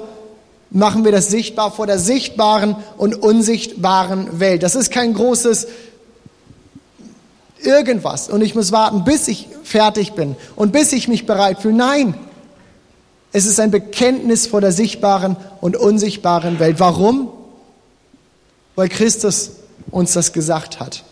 machen 0.70 1.04
wir 1.04 1.12
das 1.12 1.28
sichtbar 1.28 1.72
vor 1.72 1.88
der 1.88 2.00
sichtbaren 2.00 2.78
und 2.98 3.16
unsichtbaren 3.16 4.40
Welt. 4.40 4.64
Das 4.64 4.76
ist 4.76 4.92
kein 4.92 5.14
großes 5.14 5.68
irgendwas 7.60 8.30
und 8.30 8.42
ich 8.42 8.56
muss 8.56 8.72
warten, 8.72 9.04
bis 9.04 9.28
ich 9.28 9.48
fertig 9.64 10.14
bin 10.14 10.36
und 10.56 10.72
bis 10.72 10.94
ich 10.94 11.08
mich 11.08 11.26
bereit 11.26 11.60
fühle. 11.60 11.76
Nein, 11.76 12.16
es 13.34 13.46
ist 13.46 13.60
ein 13.60 13.72
Bekenntnis 13.72 14.48
vor 14.48 14.62
der 14.62 14.72
sichtbaren 14.72 15.38
und 15.62 15.78
unsichtbaren 15.78 16.60
Welt. 16.60 16.80
Warum? 16.80 17.30
Weil 18.76 18.90
Christus 18.90 19.52
uns 19.90 20.14
das 20.14 20.34
gesagt 20.34 20.80
hat. 20.80 21.04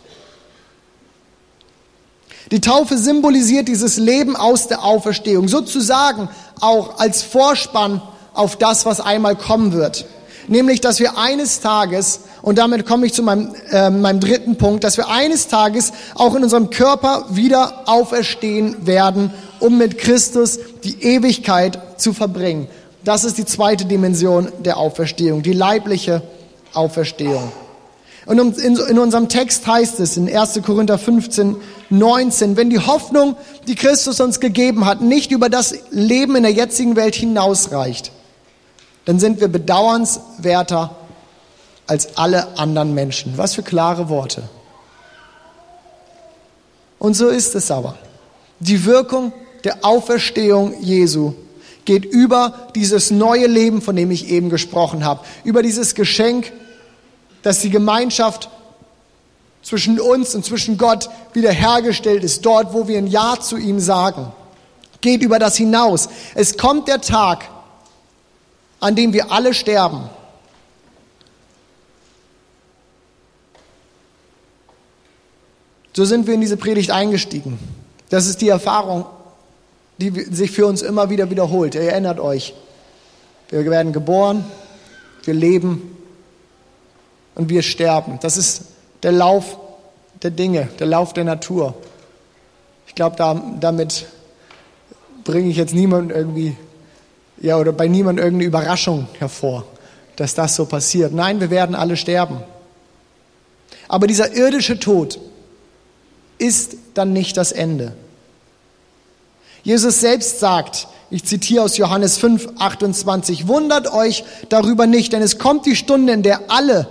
Die 2.50 2.60
Taufe 2.60 2.98
symbolisiert 2.98 3.68
dieses 3.68 3.96
Leben 3.96 4.34
aus 4.36 4.66
der 4.66 4.82
Auferstehung, 4.82 5.48
sozusagen 5.48 6.28
auch 6.60 6.98
als 6.98 7.22
Vorspann 7.22 8.02
auf 8.34 8.56
das, 8.56 8.86
was 8.86 9.00
einmal 9.00 9.36
kommen 9.36 9.72
wird. 9.72 10.06
Nämlich, 10.48 10.80
dass 10.80 10.98
wir 10.98 11.16
eines 11.16 11.60
Tages, 11.60 12.20
und 12.42 12.58
damit 12.58 12.86
komme 12.86 13.06
ich 13.06 13.12
zu 13.12 13.22
meinem, 13.22 13.54
äh, 13.70 13.90
meinem 13.90 14.20
dritten 14.20 14.56
Punkt, 14.56 14.84
dass 14.84 14.96
wir 14.96 15.08
eines 15.08 15.48
Tages 15.48 15.92
auch 16.14 16.34
in 16.34 16.42
unserem 16.42 16.70
Körper 16.70 17.26
wieder 17.30 17.82
auferstehen 17.86 18.86
werden, 18.86 19.32
um 19.60 19.76
mit 19.78 19.98
Christus 19.98 20.58
die 20.84 21.02
Ewigkeit 21.02 21.78
zu 22.00 22.12
verbringen. 22.12 22.68
Das 23.04 23.24
ist 23.24 23.38
die 23.38 23.44
zweite 23.44 23.84
Dimension 23.84 24.50
der 24.60 24.76
Auferstehung, 24.76 25.42
die 25.42 25.52
leibliche 25.52 26.22
Auferstehung. 26.72 27.52
Und 28.26 28.58
in 28.58 28.98
unserem 28.98 29.28
Text 29.28 29.66
heißt 29.66 29.98
es 29.98 30.16
in 30.16 30.32
1. 30.32 30.60
Korinther 30.62 30.98
15, 30.98 31.56
19, 31.88 32.56
wenn 32.56 32.70
die 32.70 32.78
Hoffnung, 32.78 33.34
die 33.66 33.74
Christus 33.74 34.20
uns 34.20 34.38
gegeben 34.38 34.86
hat, 34.86 35.00
nicht 35.00 35.32
über 35.32 35.48
das 35.48 35.74
Leben 35.90 36.36
in 36.36 36.42
der 36.42 36.52
jetzigen 36.52 36.96
Welt 36.96 37.14
hinausreicht, 37.14 38.12
dann 39.06 39.18
sind 39.18 39.40
wir 39.40 39.48
bedauernswerter 39.48 40.94
als 41.90 42.16
alle 42.16 42.56
anderen 42.56 42.94
Menschen. 42.94 43.36
Was 43.36 43.56
für 43.56 43.64
klare 43.64 44.08
Worte. 44.08 44.44
Und 47.00 47.14
so 47.14 47.26
ist 47.26 47.56
es 47.56 47.72
aber. 47.72 47.98
Die 48.60 48.84
Wirkung 48.84 49.32
der 49.64 49.84
Auferstehung 49.84 50.80
Jesu 50.80 51.32
geht 51.84 52.04
über 52.04 52.68
dieses 52.76 53.10
neue 53.10 53.48
Leben, 53.48 53.82
von 53.82 53.96
dem 53.96 54.12
ich 54.12 54.28
eben 54.28 54.50
gesprochen 54.50 55.04
habe, 55.04 55.24
über 55.42 55.64
dieses 55.64 55.96
Geschenk, 55.96 56.52
dass 57.42 57.58
die 57.58 57.70
Gemeinschaft 57.70 58.50
zwischen 59.60 59.98
uns 59.98 60.36
und 60.36 60.44
zwischen 60.44 60.78
Gott 60.78 61.10
wiederhergestellt 61.32 62.22
ist, 62.22 62.46
dort, 62.46 62.72
wo 62.72 62.86
wir 62.86 62.98
ein 62.98 63.08
Ja 63.08 63.36
zu 63.40 63.56
ihm 63.56 63.80
sagen. 63.80 64.30
Geht 65.00 65.22
über 65.22 65.40
das 65.40 65.56
hinaus. 65.56 66.08
Es 66.36 66.56
kommt 66.56 66.86
der 66.86 67.00
Tag, 67.00 67.48
an 68.78 68.94
dem 68.94 69.12
wir 69.12 69.32
alle 69.32 69.54
sterben. 69.54 70.08
So 76.00 76.06
sind 76.06 76.26
wir 76.26 76.32
in 76.32 76.40
diese 76.40 76.56
Predigt 76.56 76.92
eingestiegen. 76.92 77.58
Das 78.08 78.26
ist 78.26 78.40
die 78.40 78.48
Erfahrung, 78.48 79.04
die 79.98 80.08
sich 80.34 80.50
für 80.50 80.64
uns 80.64 80.80
immer 80.80 81.10
wieder 81.10 81.28
wiederholt. 81.28 81.74
Ihr 81.74 81.82
erinnert 81.82 82.18
euch. 82.18 82.54
Wir 83.50 83.66
werden 83.66 83.92
geboren, 83.92 84.46
wir 85.24 85.34
leben 85.34 85.94
und 87.34 87.50
wir 87.50 87.60
sterben. 87.60 88.18
Das 88.22 88.38
ist 88.38 88.62
der 89.02 89.12
Lauf 89.12 89.58
der 90.22 90.30
Dinge, 90.30 90.70
der 90.78 90.86
Lauf 90.86 91.12
der 91.12 91.24
Natur. 91.24 91.74
Ich 92.86 92.94
glaube, 92.94 93.16
da, 93.16 93.34
damit 93.60 94.06
bringe 95.24 95.50
ich 95.50 95.58
jetzt 95.58 95.74
niemand 95.74 96.12
irgendwie, 96.12 96.56
ja, 97.42 97.58
oder 97.58 97.72
bei 97.72 97.88
niemand 97.88 98.18
irgendeine 98.18 98.48
Überraschung 98.48 99.06
hervor, 99.18 99.66
dass 100.16 100.34
das 100.34 100.56
so 100.56 100.64
passiert. 100.64 101.12
Nein, 101.12 101.42
wir 101.42 101.50
werden 101.50 101.74
alle 101.74 101.98
sterben. 101.98 102.38
Aber 103.86 104.06
dieser 104.06 104.32
irdische 104.32 104.80
Tod 104.80 105.20
ist 106.40 106.76
dann 106.94 107.12
nicht 107.12 107.36
das 107.36 107.52
Ende. 107.52 107.92
Jesus 109.62 110.00
selbst 110.00 110.40
sagt, 110.40 110.88
ich 111.10 111.24
zitiere 111.24 111.64
aus 111.64 111.76
Johannes 111.76 112.18
5, 112.18 112.48
28, 112.58 113.48
wundert 113.48 113.92
euch 113.92 114.24
darüber 114.48 114.86
nicht, 114.86 115.12
denn 115.12 115.22
es 115.22 115.38
kommt 115.38 115.66
die 115.66 115.76
Stunde, 115.76 116.12
in 116.12 116.22
der 116.22 116.50
alle, 116.50 116.88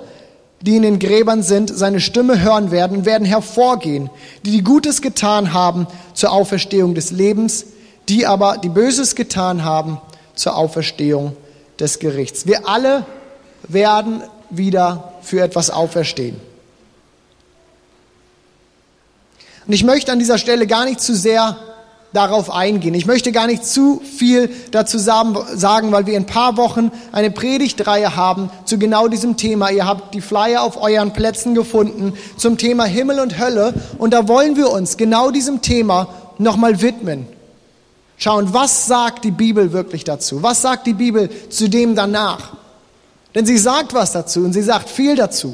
die 0.62 0.76
in 0.76 0.84
den 0.84 1.00
Gräbern 1.00 1.42
sind, 1.42 1.76
seine 1.76 2.00
Stimme 2.00 2.42
hören 2.42 2.70
werden 2.70 2.98
und 2.98 3.06
werden 3.06 3.26
hervorgehen, 3.26 4.10
die 4.46 4.52
die 4.52 4.64
Gutes 4.64 5.02
getan 5.02 5.54
haben 5.54 5.88
zur 6.14 6.32
Auferstehung 6.32 6.96
des 6.96 7.12
Lebens, 7.12 7.66
die 8.10 8.26
aber 8.26 8.58
die 8.58 8.70
Böses 8.70 9.16
getan 9.16 9.64
haben 9.64 10.00
zur 10.36 10.56
Auferstehung 10.58 11.36
des 11.80 12.00
Gerichts. 12.00 12.46
Wir 12.46 12.68
alle 12.68 13.06
werden 13.68 14.22
wieder 14.50 15.14
für 15.22 15.42
etwas 15.42 15.70
auferstehen. 15.70 16.49
Und 19.70 19.76
ich 19.76 19.84
möchte 19.84 20.12
an 20.12 20.18
dieser 20.18 20.40
Stelle 20.40 20.66
gar 20.66 20.86
nicht 20.86 21.00
zu 21.00 21.16
sehr 21.16 21.56
darauf 22.12 22.50
eingehen. 22.50 22.96
Ich 22.96 23.06
möchte 23.06 23.32
gar 23.32 23.46
nicht 23.46 23.64
zu 23.64 24.02
viel 24.18 24.50
dazu 24.72 24.98
sagen, 24.98 25.92
weil 25.92 26.08
wir 26.08 26.16
in 26.16 26.24
ein 26.24 26.26
paar 26.26 26.58
Wochen 26.58 26.92
eine 27.12 27.30
Predigtreihe 27.30 28.16
haben 28.16 28.50
zu 28.66 28.80
genau 28.80 29.08
diesem 29.08 29.38
Thema. 29.38 29.70
Ihr 29.70 29.86
habt 29.86 30.16
die 30.16 30.22
Flyer 30.22 30.64
auf 30.64 30.82
euren 30.82 31.14
Plätzen 31.14 31.54
gefunden 31.54 32.14
zum 32.36 32.58
Thema 32.58 32.86
Himmel 32.86 33.20
und 33.20 33.38
Hölle 33.38 33.76
und 34.00 34.12
da 34.12 34.28
wollen 34.28 34.58
wir 34.58 34.72
uns 34.72 34.98
genau 34.98 35.30
diesem 35.30 35.62
Thema 35.62 36.08
nochmal 36.40 36.82
widmen. 36.82 37.28
schauen, 38.18 38.52
was 38.52 38.88
sagt 38.88 39.24
die 39.24 39.30
Bibel 39.30 39.72
wirklich 39.72 40.04
dazu? 40.04 40.42
Was 40.42 40.64
sagt 40.64 40.88
die 40.88 40.94
Bibel 40.96 41.30
zu 41.52 41.70
dem 41.70 41.94
danach? 41.94 42.54
Denn 43.36 43.46
sie 43.46 43.60
sagt 43.60 43.94
was 43.94 44.14
dazu 44.14 44.40
und 44.40 44.54
sie 44.54 44.64
sagt 44.64 44.90
viel 44.90 45.16
dazu. 45.16 45.54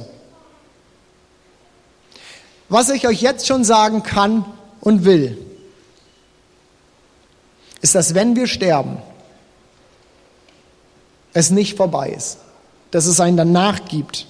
Was 2.69 2.89
ich 2.89 3.08
euch 3.08 3.21
jetzt 3.21 3.47
schon 3.47 3.63
sagen 3.63 4.04
kann 4.04 4.45
und 4.82 5.06
will, 5.06 5.38
ist, 7.82 7.95
dass 7.95 8.15
wenn 8.15 8.36
wir 8.36 8.47
sterben, 8.47 8.97
es 11.34 11.51
nicht 11.51 11.78
vorbei 11.78 12.10
ist, 12.10 12.38
dass 12.91 13.06
es 13.06 13.19
einen 13.19 13.38
danach 13.38 13.86
gibt 13.86 14.25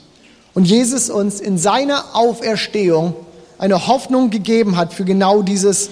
und 0.54 0.66
Jesus 0.66 1.10
uns 1.10 1.40
in 1.40 1.58
seiner 1.58 2.16
Auferstehung 2.16 3.14
eine 3.58 3.88
Hoffnung 3.88 4.30
gegeben 4.32 4.76
hat 4.76 4.94
für 4.94 5.06
genau 5.06 5.42
dieses 5.42 5.90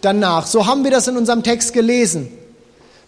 danach. 0.00 0.46
So 0.46 0.66
haben 0.66 0.84
wir 0.84 0.90
das 0.90 1.08
in 1.08 1.16
unserem 1.16 1.42
Text 1.42 1.72
gelesen. 1.72 2.35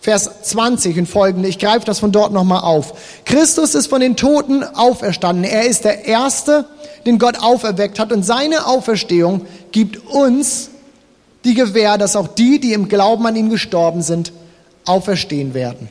Vers 0.01 0.31
20 0.43 0.99
und 0.99 1.07
folgende. 1.07 1.49
Ich 1.49 1.59
greife 1.59 1.85
das 1.85 1.99
von 1.99 2.13
dort 2.13 2.33
nochmal 2.33 2.61
auf. 2.61 2.95
Christus 3.25 3.75
ist 3.75 3.89
von 3.89 4.01
den 4.01 4.17
Toten 4.17 4.63
auferstanden. 4.63 5.45
Er 5.45 5.67
ist 5.67 5.85
der 5.85 6.05
Erste, 6.07 6.67
den 7.05 7.19
Gott 7.19 7.39
auferweckt 7.41 7.99
hat. 7.99 8.13
Und 8.13 8.23
seine 8.23 8.67
Auferstehung 8.67 9.47
gibt 9.73 10.07
uns 10.07 10.71
die 11.45 11.55
Gewähr, 11.55 11.99
dass 11.99 12.15
auch 12.15 12.29
die, 12.29 12.61
die 12.61 12.73
im 12.73 12.89
Glauben 12.89 13.27
an 13.27 13.35
ihn 13.35 13.51
gestorben 13.51 14.03
sind, 14.03 14.33
auferstehen 14.85 15.53
werden. 15.53 15.89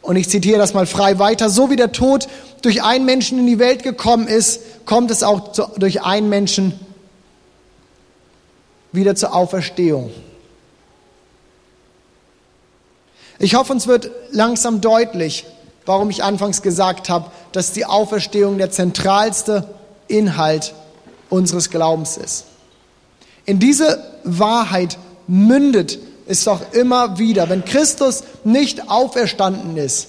Und 0.00 0.14
ich 0.14 0.28
zitiere 0.28 0.58
das 0.58 0.72
mal 0.72 0.86
frei 0.86 1.18
weiter. 1.18 1.50
So 1.50 1.68
wie 1.68 1.76
der 1.76 1.90
Tod 1.90 2.28
durch 2.62 2.82
einen 2.84 3.04
Menschen 3.04 3.40
in 3.40 3.46
die 3.46 3.58
Welt 3.58 3.82
gekommen 3.82 4.28
ist, 4.28 4.60
kommt 4.86 5.10
es 5.10 5.24
auch 5.24 5.52
durch 5.76 6.02
einen 6.02 6.28
Menschen 6.28 6.78
wieder 8.92 9.16
zur 9.16 9.34
Auferstehung. 9.34 10.12
Ich 13.38 13.54
hoffe, 13.54 13.72
uns 13.72 13.86
wird 13.86 14.10
langsam 14.30 14.80
deutlich, 14.80 15.44
warum 15.84 16.10
ich 16.10 16.24
anfangs 16.24 16.62
gesagt 16.62 17.08
habe, 17.08 17.30
dass 17.52 17.72
die 17.72 17.84
Auferstehung 17.84 18.58
der 18.58 18.70
zentralste 18.70 19.68
Inhalt 20.08 20.74
unseres 21.28 21.70
Glaubens 21.70 22.16
ist. 22.16 22.44
In 23.44 23.58
diese 23.58 24.02
Wahrheit 24.24 24.98
mündet 25.26 25.98
es 26.26 26.44
doch 26.44 26.72
immer 26.72 27.18
wieder. 27.18 27.48
Wenn 27.48 27.64
Christus 27.64 28.24
nicht 28.44 28.90
auferstanden 28.90 29.76
ist, 29.76 30.08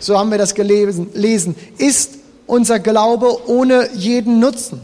so 0.00 0.18
haben 0.18 0.30
wir 0.30 0.38
das 0.38 0.54
gelesen, 0.54 1.56
ist 1.76 2.12
unser 2.46 2.78
Glaube 2.78 3.48
ohne 3.48 3.90
jeden 3.94 4.38
Nutzen. 4.38 4.80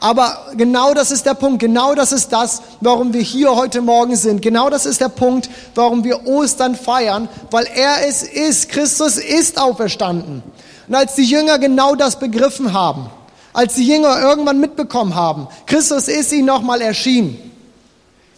Aber 0.00 0.46
genau 0.56 0.94
das 0.94 1.10
ist 1.10 1.26
der 1.26 1.34
Punkt, 1.34 1.60
genau 1.60 1.94
das 1.94 2.10
ist 2.12 2.32
das, 2.32 2.62
warum 2.80 3.12
wir 3.12 3.20
hier 3.20 3.54
heute 3.54 3.82
Morgen 3.82 4.16
sind. 4.16 4.40
Genau 4.40 4.70
das 4.70 4.86
ist 4.86 5.02
der 5.02 5.10
Punkt, 5.10 5.50
warum 5.74 6.04
wir 6.04 6.26
Ostern 6.26 6.74
feiern, 6.74 7.28
weil 7.50 7.66
er 7.74 8.08
es 8.08 8.22
ist. 8.22 8.70
Christus 8.70 9.18
ist 9.18 9.60
auferstanden. 9.60 10.42
Und 10.88 10.94
als 10.94 11.16
die 11.16 11.24
Jünger 11.24 11.58
genau 11.58 11.94
das 11.94 12.18
begriffen 12.18 12.72
haben, 12.72 13.10
als 13.52 13.74
die 13.74 13.86
Jünger 13.86 14.18
irgendwann 14.20 14.58
mitbekommen 14.58 15.14
haben, 15.14 15.48
Christus 15.66 16.08
ist 16.08 16.32
ihnen 16.32 16.46
nochmal 16.46 16.80
erschienen, 16.80 17.38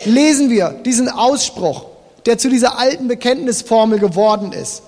lesen 0.05 0.51
wir 0.51 0.71
diesen 0.85 1.09
Ausspruch, 1.09 1.85
der 2.27 2.39
zu 2.39 2.49
dieser 2.49 2.77
alten 2.77 3.07
Bekenntnisformel 3.07 4.01
geworden 4.01 4.53
ist. 4.53 4.83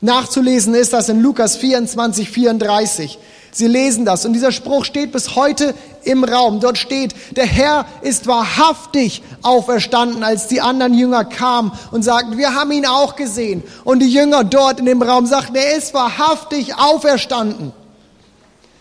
Nachzulesen 0.00 0.74
ist 0.74 0.92
das 0.92 1.08
in 1.08 1.20
Lukas 1.20 1.56
24, 1.56 2.28
34. 2.28 3.18
Sie 3.50 3.66
lesen 3.66 4.04
das 4.04 4.24
und 4.24 4.32
dieser 4.34 4.52
Spruch 4.52 4.84
steht 4.84 5.12
bis 5.12 5.34
heute 5.34 5.74
im 6.04 6.24
Raum. 6.24 6.60
Dort 6.60 6.78
steht, 6.78 7.14
der 7.36 7.46
Herr 7.46 7.86
ist 8.02 8.26
wahrhaftig 8.26 9.22
auferstanden, 9.42 10.22
als 10.22 10.48
die 10.48 10.60
anderen 10.60 10.94
Jünger 10.94 11.24
kamen 11.24 11.72
und 11.90 12.02
sagten, 12.02 12.36
wir 12.36 12.54
haben 12.54 12.70
ihn 12.72 12.86
auch 12.86 13.16
gesehen. 13.16 13.62
Und 13.84 14.00
die 14.00 14.12
Jünger 14.12 14.44
dort 14.44 14.80
in 14.80 14.86
dem 14.86 15.02
Raum 15.02 15.26
sagten, 15.26 15.56
er 15.56 15.76
ist 15.76 15.94
wahrhaftig 15.94 16.76
auferstanden. 16.76 17.72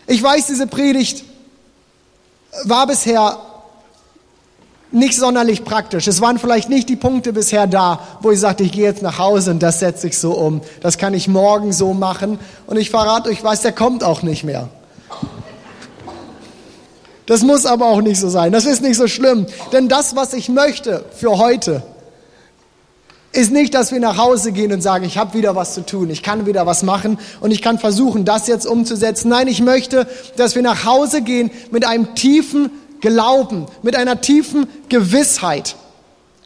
Ich 0.06 0.22
weiß, 0.22 0.48
diese 0.48 0.68
Predigt 0.68 1.24
war 2.64 2.88
bisher 2.88 3.40
nicht 4.92 5.16
sonderlich 5.16 5.64
praktisch. 5.64 6.08
Es 6.08 6.22
waren 6.22 6.40
vielleicht 6.40 6.70
nicht 6.70 6.88
die 6.90 6.96
Punkte 6.96 7.34
bisher 7.34 7.68
da, 7.68 8.00
wo 8.22 8.32
ich 8.32 8.40
sagte, 8.40 8.64
ich 8.64 8.72
gehe 8.72 8.84
jetzt 8.84 9.02
nach 9.02 9.18
Hause 9.18 9.52
und 9.52 9.62
das 9.62 9.80
setze 9.80 10.08
ich 10.08 10.18
so 10.18 10.32
um. 10.34 10.62
Das 10.82 10.98
kann 10.98 11.14
ich 11.14 11.28
morgen 11.28 11.74
so 11.74 11.94
machen. 11.94 12.40
Und 12.68 12.78
ich 12.78 12.90
verrate 12.90 13.30
euch, 13.30 13.44
weiß, 13.44 13.62
der 13.62 13.74
kommt 13.74 14.04
auch 14.04 14.22
nicht 14.22 14.44
mehr. 14.44 14.70
Das 17.26 17.42
muss 17.42 17.66
aber 17.66 17.88
auch 17.88 18.02
nicht 18.02 18.20
so 18.20 18.30
sein. 18.30 18.54
Das 18.54 18.66
ist 18.66 18.82
nicht 18.82 18.96
so 18.96 19.08
schlimm. 19.08 19.46
Denn 19.74 19.90
das, 19.90 20.16
was 20.16 20.34
ich 20.34 20.48
möchte 20.48 21.04
für 21.14 21.38
heute, 21.38 21.84
ist 23.34 23.52
nicht, 23.52 23.74
dass 23.74 23.92
wir 23.92 24.00
nach 24.00 24.18
Hause 24.18 24.54
gehen 24.54 24.72
und 24.72 24.82
sagen, 24.82 25.04
ich 25.04 25.18
habe 25.18 25.34
wieder 25.34 25.54
was 25.54 25.74
zu 25.74 25.86
tun, 25.86 26.10
ich 26.10 26.24
kann 26.24 26.46
wieder 26.46 26.66
was 26.66 26.82
machen 26.82 27.20
und 27.42 27.52
ich 27.52 27.62
kann 27.62 27.78
versuchen, 27.78 28.24
das 28.24 28.48
jetzt 28.48 28.66
umzusetzen. 28.66 29.30
Nein, 29.30 29.50
ich 29.50 29.62
möchte, 29.62 30.08
dass 30.38 30.56
wir 30.56 30.62
nach 30.62 30.86
Hause 30.86 31.22
gehen 31.22 31.52
mit 31.70 31.86
einem 31.86 32.16
tiefen 32.16 32.72
Glauben, 33.02 33.66
mit 33.82 33.96
einer 33.96 34.22
tiefen 34.22 34.68
Gewissheit, 34.90 35.76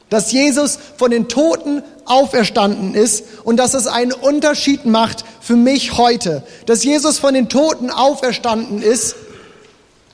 dass 0.10 0.32
Jesus 0.32 0.78
von 0.98 1.12
den 1.12 1.30
Toten 1.30 1.84
auferstanden 2.06 2.94
ist 2.94 3.24
und 3.44 3.58
dass 3.58 3.74
es 3.74 3.88
einen 3.88 4.12
Unterschied 4.12 4.86
macht 4.86 5.24
für 5.40 5.56
mich 5.56 5.98
heute, 5.98 6.44
dass 6.66 6.84
Jesus 6.84 7.20
von 7.20 7.34
den 7.34 7.48
Toten 7.48 7.90
auferstanden 7.90 8.82
ist 8.82 9.16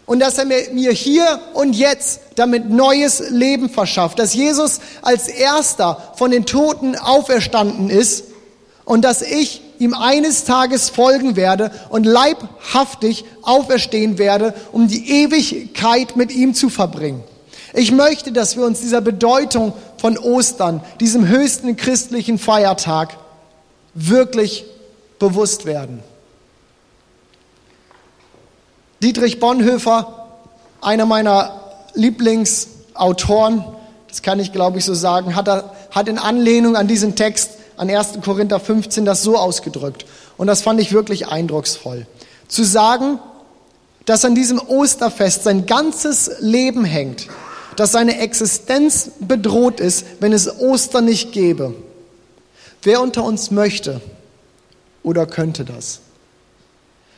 und 0.05 0.19
dass 0.19 0.37
er 0.37 0.45
mir 0.45 0.91
hier 0.91 1.39
und 1.53 1.73
jetzt 1.73 2.21
damit 2.35 2.69
neues 2.69 3.31
Leben 3.31 3.69
verschafft, 3.69 4.19
dass 4.19 4.33
Jesus 4.33 4.79
als 5.01 5.27
erster 5.27 6.13
von 6.15 6.31
den 6.31 6.45
Toten 6.45 6.95
auferstanden 6.95 7.89
ist 7.89 8.25
und 8.85 9.03
dass 9.03 9.21
ich 9.21 9.61
ihm 9.79 9.93
eines 9.93 10.43
Tages 10.43 10.89
folgen 10.89 11.35
werde 11.35 11.71
und 11.89 12.05
leibhaftig 12.05 13.25
auferstehen 13.41 14.17
werde, 14.17 14.53
um 14.71 14.87
die 14.87 15.23
Ewigkeit 15.23 16.15
mit 16.15 16.31
ihm 16.31 16.53
zu 16.53 16.69
verbringen. 16.69 17.23
Ich 17.73 17.91
möchte, 17.91 18.31
dass 18.31 18.57
wir 18.57 18.65
uns 18.65 18.81
dieser 18.81 19.01
Bedeutung 19.01 19.73
von 19.97 20.17
Ostern, 20.17 20.81
diesem 20.99 21.27
höchsten 21.27 21.75
christlichen 21.75 22.39
Feiertag, 22.39 23.17
wirklich 23.93 24.65
bewusst 25.19 25.65
werden. 25.65 26.01
Dietrich 29.01 29.39
Bonhoeffer, 29.39 30.27
einer 30.81 31.05
meiner 31.05 31.61
Lieblingsautoren, 31.93 33.63
das 34.07 34.21
kann 34.21 34.39
ich 34.39 34.51
glaube 34.51 34.79
ich 34.79 34.85
so 34.85 34.93
sagen, 34.93 35.35
hat, 35.35 35.47
er, 35.47 35.75
hat 35.91 36.07
in 36.07 36.17
Anlehnung 36.17 36.75
an 36.75 36.87
diesen 36.87 37.15
Text 37.15 37.56
an 37.77 37.89
1. 37.89 38.19
Korinther 38.23 38.59
15 38.59 39.05
das 39.05 39.23
so 39.23 39.37
ausgedrückt. 39.37 40.05
Und 40.35 40.47
das 40.47 40.61
fand 40.61 40.81
ich 40.81 40.91
wirklich 40.91 41.27
eindrucksvoll. 41.27 42.05
Zu 42.47 42.63
sagen, 42.63 43.19
dass 44.05 44.25
an 44.25 44.35
diesem 44.35 44.59
Osterfest 44.59 45.43
sein 45.43 45.65
ganzes 45.65 46.31
Leben 46.39 46.85
hängt, 46.85 47.27
dass 47.75 47.91
seine 47.91 48.19
Existenz 48.19 49.11
bedroht 49.19 49.79
ist, 49.79 50.05
wenn 50.19 50.33
es 50.33 50.59
Ostern 50.59 51.05
nicht 51.05 51.31
gäbe. 51.31 51.75
Wer 52.81 53.01
unter 53.01 53.23
uns 53.23 53.51
möchte 53.51 54.01
oder 55.03 55.25
könnte 55.25 55.65
das? 55.65 55.99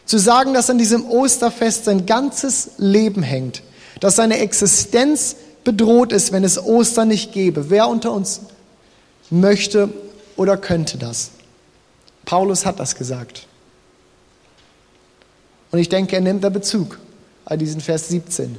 Zu 0.05 0.17
sagen, 0.17 0.53
dass 0.53 0.69
an 0.69 0.79
diesem 0.79 1.05
Osterfest 1.05 1.85
sein 1.85 2.05
ganzes 2.05 2.71
Leben 2.77 3.21
hängt, 3.21 3.61
dass 3.99 4.15
seine 4.15 4.39
Existenz 4.39 5.35
bedroht 5.63 6.11
ist, 6.11 6.31
wenn 6.31 6.43
es 6.43 6.57
Ostern 6.57 7.09
nicht 7.09 7.31
gäbe. 7.31 7.69
Wer 7.69 7.87
unter 7.87 8.11
uns 8.11 8.41
möchte 9.29 9.89
oder 10.39 10.55
könnte 10.55 10.97
das? 10.97 11.31
Paulus 12.23 12.65
hat 12.65 12.79
das 12.79 12.95
gesagt. 12.95 13.45
Und 15.69 15.79
ich 15.79 15.89
denke, 15.89 16.15
er 16.15 16.21
nimmt 16.21 16.45
da 16.45 16.49
Bezug 16.49 16.97
an 17.43 17.59
diesen 17.59 17.81
Vers 17.81 18.07
17, 18.07 18.57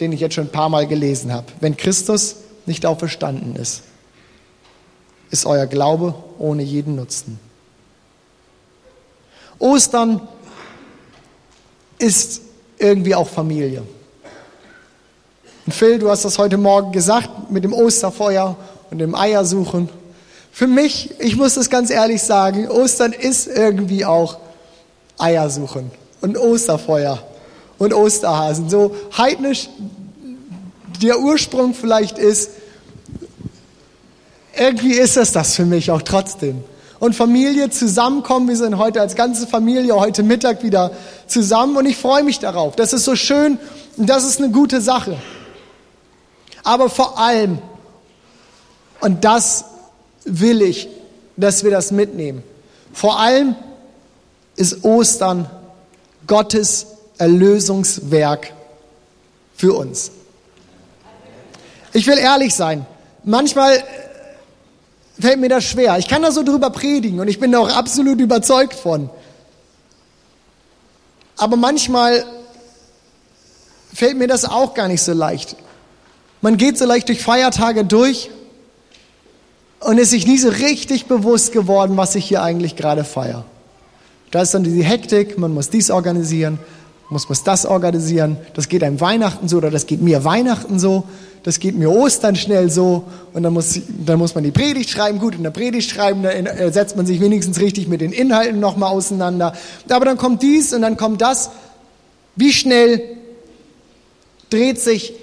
den 0.00 0.10
ich 0.10 0.18
jetzt 0.18 0.34
schon 0.34 0.46
ein 0.46 0.52
paar 0.52 0.68
Mal 0.68 0.88
gelesen 0.88 1.32
habe. 1.32 1.46
Wenn 1.60 1.76
Christus 1.76 2.38
nicht 2.66 2.86
auferstanden 2.86 3.54
ist, 3.54 3.82
ist 5.30 5.46
euer 5.46 5.66
Glaube 5.66 6.16
ohne 6.38 6.64
jeden 6.64 6.96
Nutzen. 6.96 7.38
Ostern 9.60 10.26
ist 11.98 12.40
irgendwie 12.78 13.14
auch 13.14 13.28
Familie. 13.28 13.84
Und 15.66 15.72
Phil, 15.72 16.00
du 16.00 16.10
hast 16.10 16.24
das 16.24 16.36
heute 16.36 16.56
Morgen 16.56 16.90
gesagt 16.90 17.48
mit 17.52 17.62
dem 17.62 17.72
Osterfeuer 17.72 18.56
und 18.90 18.98
dem 18.98 19.14
Eiersuchen. 19.14 19.99
Für 20.52 20.66
mich, 20.66 21.14
ich 21.18 21.36
muss 21.36 21.54
das 21.54 21.70
ganz 21.70 21.90
ehrlich 21.90 22.22
sagen, 22.22 22.68
Ostern 22.68 23.12
ist 23.12 23.46
irgendwie 23.46 24.04
auch 24.04 24.38
Eiersuchen 25.18 25.90
und 26.20 26.36
Osterfeuer 26.36 27.22
und 27.78 27.94
Osterhasen. 27.94 28.68
So 28.68 28.94
heidnisch 29.16 29.68
der 31.02 31.20
Ursprung 31.20 31.74
vielleicht 31.74 32.18
ist, 32.18 32.50
irgendwie 34.56 34.92
ist 34.92 35.16
es 35.16 35.32
das 35.32 35.54
für 35.54 35.64
mich 35.64 35.90
auch 35.90 36.02
trotzdem. 36.02 36.62
Und 36.98 37.14
Familie 37.14 37.70
zusammenkommen, 37.70 38.48
wir 38.48 38.56
sind 38.56 38.76
heute 38.76 39.00
als 39.00 39.14
ganze 39.14 39.46
Familie 39.46 39.96
heute 39.96 40.22
Mittag 40.22 40.62
wieder 40.62 40.90
zusammen 41.26 41.76
und 41.78 41.86
ich 41.86 41.96
freue 41.96 42.22
mich 42.22 42.40
darauf. 42.40 42.76
Das 42.76 42.92
ist 42.92 43.04
so 43.04 43.16
schön 43.16 43.58
und 43.96 44.10
das 44.10 44.24
ist 44.24 44.38
eine 44.38 44.50
gute 44.50 44.82
Sache. 44.82 45.16
Aber 46.62 46.90
vor 46.90 47.18
allem, 47.18 47.58
und 49.00 49.24
das 49.24 49.64
will 50.24 50.62
ich, 50.62 50.88
dass 51.36 51.64
wir 51.64 51.70
das 51.70 51.90
mitnehmen, 51.90 52.42
vor 52.92 53.18
allem 53.18 53.54
ist 54.56 54.84
Ostern 54.84 55.48
Gottes 56.26 56.86
Erlösungswerk 57.18 58.52
für 59.56 59.74
uns. 59.74 60.10
Ich 61.92 62.06
will 62.06 62.18
ehrlich 62.18 62.54
sein, 62.54 62.86
manchmal 63.24 63.82
fällt 65.18 65.40
mir 65.40 65.48
das 65.48 65.64
schwer. 65.64 65.98
Ich 65.98 66.08
kann 66.08 66.22
da 66.22 66.30
so 66.30 66.42
drüber 66.42 66.70
predigen 66.70 67.20
und 67.20 67.28
ich 67.28 67.40
bin 67.40 67.52
da 67.52 67.58
auch 67.58 67.74
absolut 67.74 68.20
überzeugt 68.20 68.74
von. 68.74 69.10
Aber 71.36 71.56
manchmal 71.56 72.24
fällt 73.92 74.16
mir 74.16 74.28
das 74.28 74.44
auch 74.44 74.74
gar 74.74 74.88
nicht 74.88 75.02
so 75.02 75.12
leicht. 75.12 75.56
Man 76.42 76.56
geht 76.56 76.78
so 76.78 76.86
leicht 76.86 77.08
durch 77.08 77.22
Feiertage 77.22 77.84
durch 77.84 78.30
und 79.80 79.98
ist 79.98 80.10
sich 80.10 80.26
nie 80.26 80.38
so 80.38 80.48
richtig 80.48 81.06
bewusst 81.06 81.52
geworden, 81.52 81.96
was 81.96 82.14
ich 82.14 82.26
hier 82.26 82.42
eigentlich 82.42 82.76
gerade 82.76 83.04
feiere. 83.04 83.44
Da 84.30 84.42
ist 84.42 84.54
dann 84.54 84.62
diese 84.62 84.84
Hektik, 84.84 85.38
man 85.38 85.52
muss 85.52 85.70
dies 85.70 85.90
organisieren, 85.90 86.58
muss 87.08 87.28
man 87.28 87.38
das 87.44 87.66
organisieren. 87.66 88.36
Das 88.54 88.68
geht 88.68 88.84
einem 88.84 89.00
Weihnachten 89.00 89.48
so 89.48 89.56
oder 89.56 89.70
das 89.70 89.86
geht 89.86 90.00
mir 90.00 90.24
Weihnachten 90.24 90.78
so. 90.78 91.04
Das 91.42 91.58
geht 91.58 91.76
mir 91.76 91.90
Ostern 91.90 92.36
schnell 92.36 92.70
so. 92.70 93.04
Und 93.32 93.42
dann 93.42 93.52
muss, 93.52 93.80
dann 93.88 94.18
muss 94.18 94.34
man 94.34 94.44
die 94.44 94.52
Predigt 94.52 94.90
schreiben. 94.90 95.18
Gut, 95.18 95.34
in 95.34 95.42
der 95.42 95.50
Predigt 95.50 95.90
schreiben, 95.90 96.22
da 96.22 96.30
äh, 96.30 96.72
setzt 96.72 96.96
man 96.96 97.06
sich 97.06 97.20
wenigstens 97.20 97.60
richtig 97.60 97.88
mit 97.88 98.00
den 98.00 98.12
Inhalten 98.12 98.60
nochmal 98.60 98.90
auseinander. 98.92 99.54
Aber 99.88 100.04
dann 100.04 100.18
kommt 100.18 100.42
dies 100.42 100.72
und 100.72 100.82
dann 100.82 100.96
kommt 100.96 101.20
das. 101.20 101.50
Wie 102.36 102.52
schnell 102.52 103.02
dreht 104.50 104.80
sich 104.80 105.14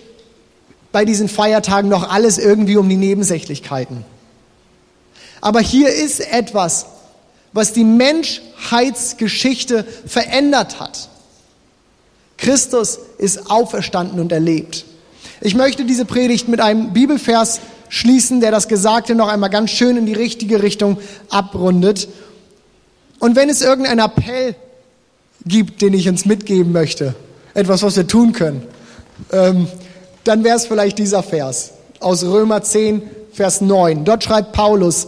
bei 0.92 1.06
diesen 1.06 1.30
Feiertagen 1.30 1.90
noch 1.90 2.10
alles 2.10 2.38
irgendwie 2.38 2.76
um 2.76 2.90
die 2.90 2.98
Nebensächlichkeiten? 2.98 4.04
Aber 5.42 5.60
hier 5.60 5.90
ist 5.90 6.20
etwas, 6.20 6.86
was 7.54 7.74
die 7.74 7.84
Menschheitsgeschichte 7.84 9.86
verändert 10.06 10.80
hat. 10.80 11.10
Christus 12.38 13.00
ist 13.18 13.50
auferstanden 13.50 14.20
und 14.20 14.32
erlebt. 14.32 14.86
Ich 15.42 15.56
möchte 15.56 15.86
diese 15.86 16.06
Predigt 16.06 16.48
mit 16.48 16.62
einem 16.62 16.94
Bibelvers 16.94 17.60
schließen, 17.90 18.42
der 18.42 18.52
das 18.52 18.68
Gesagte 18.68 19.16
noch 19.16 19.28
einmal 19.28 19.50
ganz 19.50 19.72
schön 19.72 19.98
in 19.98 20.06
die 20.06 20.14
richtige 20.14 20.62
Richtung 20.62 20.98
abrundet. 21.30 22.08
Und 23.20 23.36
wenn 23.36 23.50
es 23.50 23.62
irgendeinen 23.62 24.00
Appell 24.00 24.56
gibt, 25.46 25.82
den 25.82 25.94
ich 25.94 26.10
uns 26.10 26.26
mitgeben 26.26 26.72
möchte, 26.72 27.16
etwas, 27.54 27.82
was 27.82 27.96
wir 27.96 28.08
tun 28.08 28.34
können, 28.34 28.64
ähm, 29.32 29.68
dann 30.24 30.44
wäre 30.44 30.58
es 30.58 30.68
vielleicht 30.68 31.00
dieser 31.00 31.24
Vers 31.24 31.72
aus 32.00 32.24
Römer 32.24 32.62
10, 32.62 33.02
Vers 33.34 33.62
9. 33.62 34.06
Dort 34.06 34.24
schreibt 34.24 34.52
Paulus, 34.52 35.08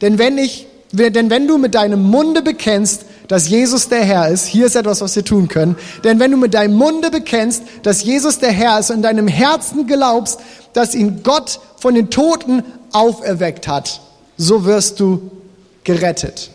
denn 0.00 0.18
wenn 0.18 0.38
ich, 0.38 0.66
denn 0.92 1.30
wenn 1.30 1.48
du 1.48 1.58
mit 1.58 1.74
deinem 1.74 2.02
Munde 2.02 2.42
bekennst, 2.42 3.04
dass 3.28 3.48
Jesus 3.48 3.88
der 3.88 4.04
Herr 4.04 4.28
ist, 4.28 4.46
hier 4.46 4.66
ist 4.66 4.76
etwas, 4.76 5.00
was 5.00 5.16
wir 5.16 5.24
tun 5.24 5.48
können. 5.48 5.76
Denn 6.04 6.20
wenn 6.20 6.30
du 6.30 6.36
mit 6.36 6.54
deinem 6.54 6.74
Munde 6.74 7.10
bekennst, 7.10 7.62
dass 7.82 8.02
Jesus 8.02 8.38
der 8.38 8.52
Herr 8.52 8.78
ist 8.78 8.90
und 8.90 8.96
in 8.96 9.02
deinem 9.02 9.28
Herzen 9.28 9.86
glaubst, 9.86 10.40
dass 10.72 10.94
ihn 10.94 11.22
Gott 11.22 11.60
von 11.78 11.94
den 11.94 12.10
Toten 12.10 12.62
auferweckt 12.92 13.66
hat, 13.66 14.00
so 14.36 14.64
wirst 14.64 15.00
du 15.00 15.30
gerettet. 15.84 16.50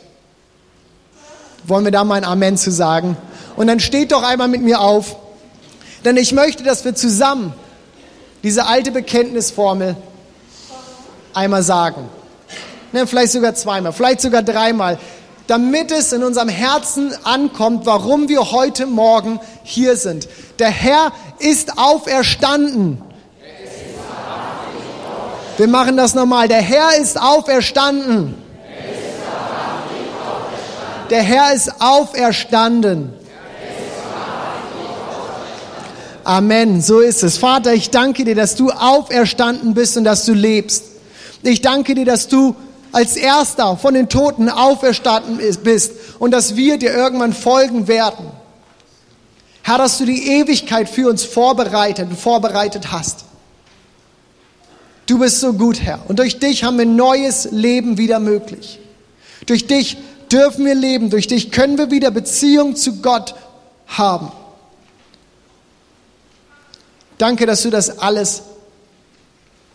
Wollen 1.65 1.85
wir 1.85 1.91
da 1.91 2.03
mal 2.03 2.15
ein 2.15 2.23
Amen 2.23 2.57
zu 2.57 2.71
sagen? 2.71 3.17
Und 3.55 3.67
dann 3.67 3.79
steht 3.79 4.11
doch 4.11 4.23
einmal 4.23 4.47
mit 4.47 4.61
mir 4.61 4.79
auf, 4.79 5.15
denn 6.05 6.17
ich 6.17 6.33
möchte, 6.33 6.63
dass 6.63 6.85
wir 6.85 6.95
zusammen 6.95 7.53
diese 8.43 8.65
alte 8.67 8.91
Bekenntnisformel 8.91 9.95
einmal 11.33 11.63
sagen. 11.63 12.09
Ne, 12.91 13.05
vielleicht 13.05 13.31
sogar 13.31 13.53
zweimal, 13.55 13.93
vielleicht 13.93 14.21
sogar 14.21 14.41
dreimal 14.41 14.97
damit 15.49 15.91
es 15.91 16.13
in 16.13 16.23
unserem 16.23 16.47
Herzen 16.47 17.11
ankommt, 17.23 17.87
warum 17.87 18.29
wir 18.29 18.51
heute 18.51 18.85
Morgen 18.85 19.39
hier 19.63 19.95
sind. 19.95 20.29
Der 20.59 20.69
Herr 20.69 21.11
ist 21.39 21.79
auferstanden. 21.79 23.01
Wir 25.57 25.67
machen 25.67 25.97
das 25.97 26.13
nochmal. 26.13 26.47
Der 26.47 26.61
Herr 26.61 26.95
ist 27.01 27.19
auferstanden. 27.19 28.35
Der 31.09 31.23
Herr 31.23 31.51
ist 31.51 31.81
auferstanden. 31.81 33.11
Amen, 36.23 36.83
so 36.83 36.99
ist 36.99 37.23
es. 37.23 37.39
Vater, 37.39 37.73
ich 37.73 37.89
danke 37.89 38.23
dir, 38.23 38.35
dass 38.35 38.55
du 38.55 38.69
auferstanden 38.69 39.73
bist 39.73 39.97
und 39.97 40.03
dass 40.03 40.25
du 40.25 40.33
lebst. 40.33 40.83
Ich 41.41 41.61
danke 41.61 41.95
dir, 41.95 42.05
dass 42.05 42.27
du 42.27 42.55
als 42.91 43.15
erster 43.15 43.77
von 43.77 43.93
den 43.93 44.09
Toten 44.09 44.49
auferstanden 44.49 45.39
bist 45.63 45.93
und 46.19 46.31
dass 46.31 46.55
wir 46.55 46.77
dir 46.77 46.93
irgendwann 46.93 47.33
folgen 47.33 47.87
werden. 47.87 48.31
Herr, 49.63 49.77
dass 49.77 49.97
du 49.97 50.05
die 50.05 50.27
Ewigkeit 50.39 50.89
für 50.89 51.09
uns 51.09 51.23
vorbereitet 51.23 52.09
und 52.09 52.19
vorbereitet 52.19 52.91
hast. 52.91 53.25
Du 55.05 55.19
bist 55.19 55.39
so 55.39 55.53
gut, 55.53 55.81
Herr. 55.81 55.99
Und 56.07 56.19
durch 56.19 56.39
dich 56.39 56.63
haben 56.63 56.77
wir 56.77 56.85
neues 56.85 57.49
Leben 57.51 57.97
wieder 57.97 58.19
möglich. 58.19 58.79
Durch 59.45 59.67
dich 59.67 59.97
dürfen 60.31 60.65
wir 60.65 60.75
leben. 60.75 61.09
Durch 61.09 61.27
dich 61.27 61.51
können 61.51 61.77
wir 61.77 61.91
wieder 61.91 62.11
Beziehung 62.11 62.75
zu 62.75 63.01
Gott 63.01 63.35
haben. 63.87 64.31
Danke, 67.17 67.45
dass 67.45 67.63
du 67.63 67.69
das 67.69 67.99
alles 67.99 68.43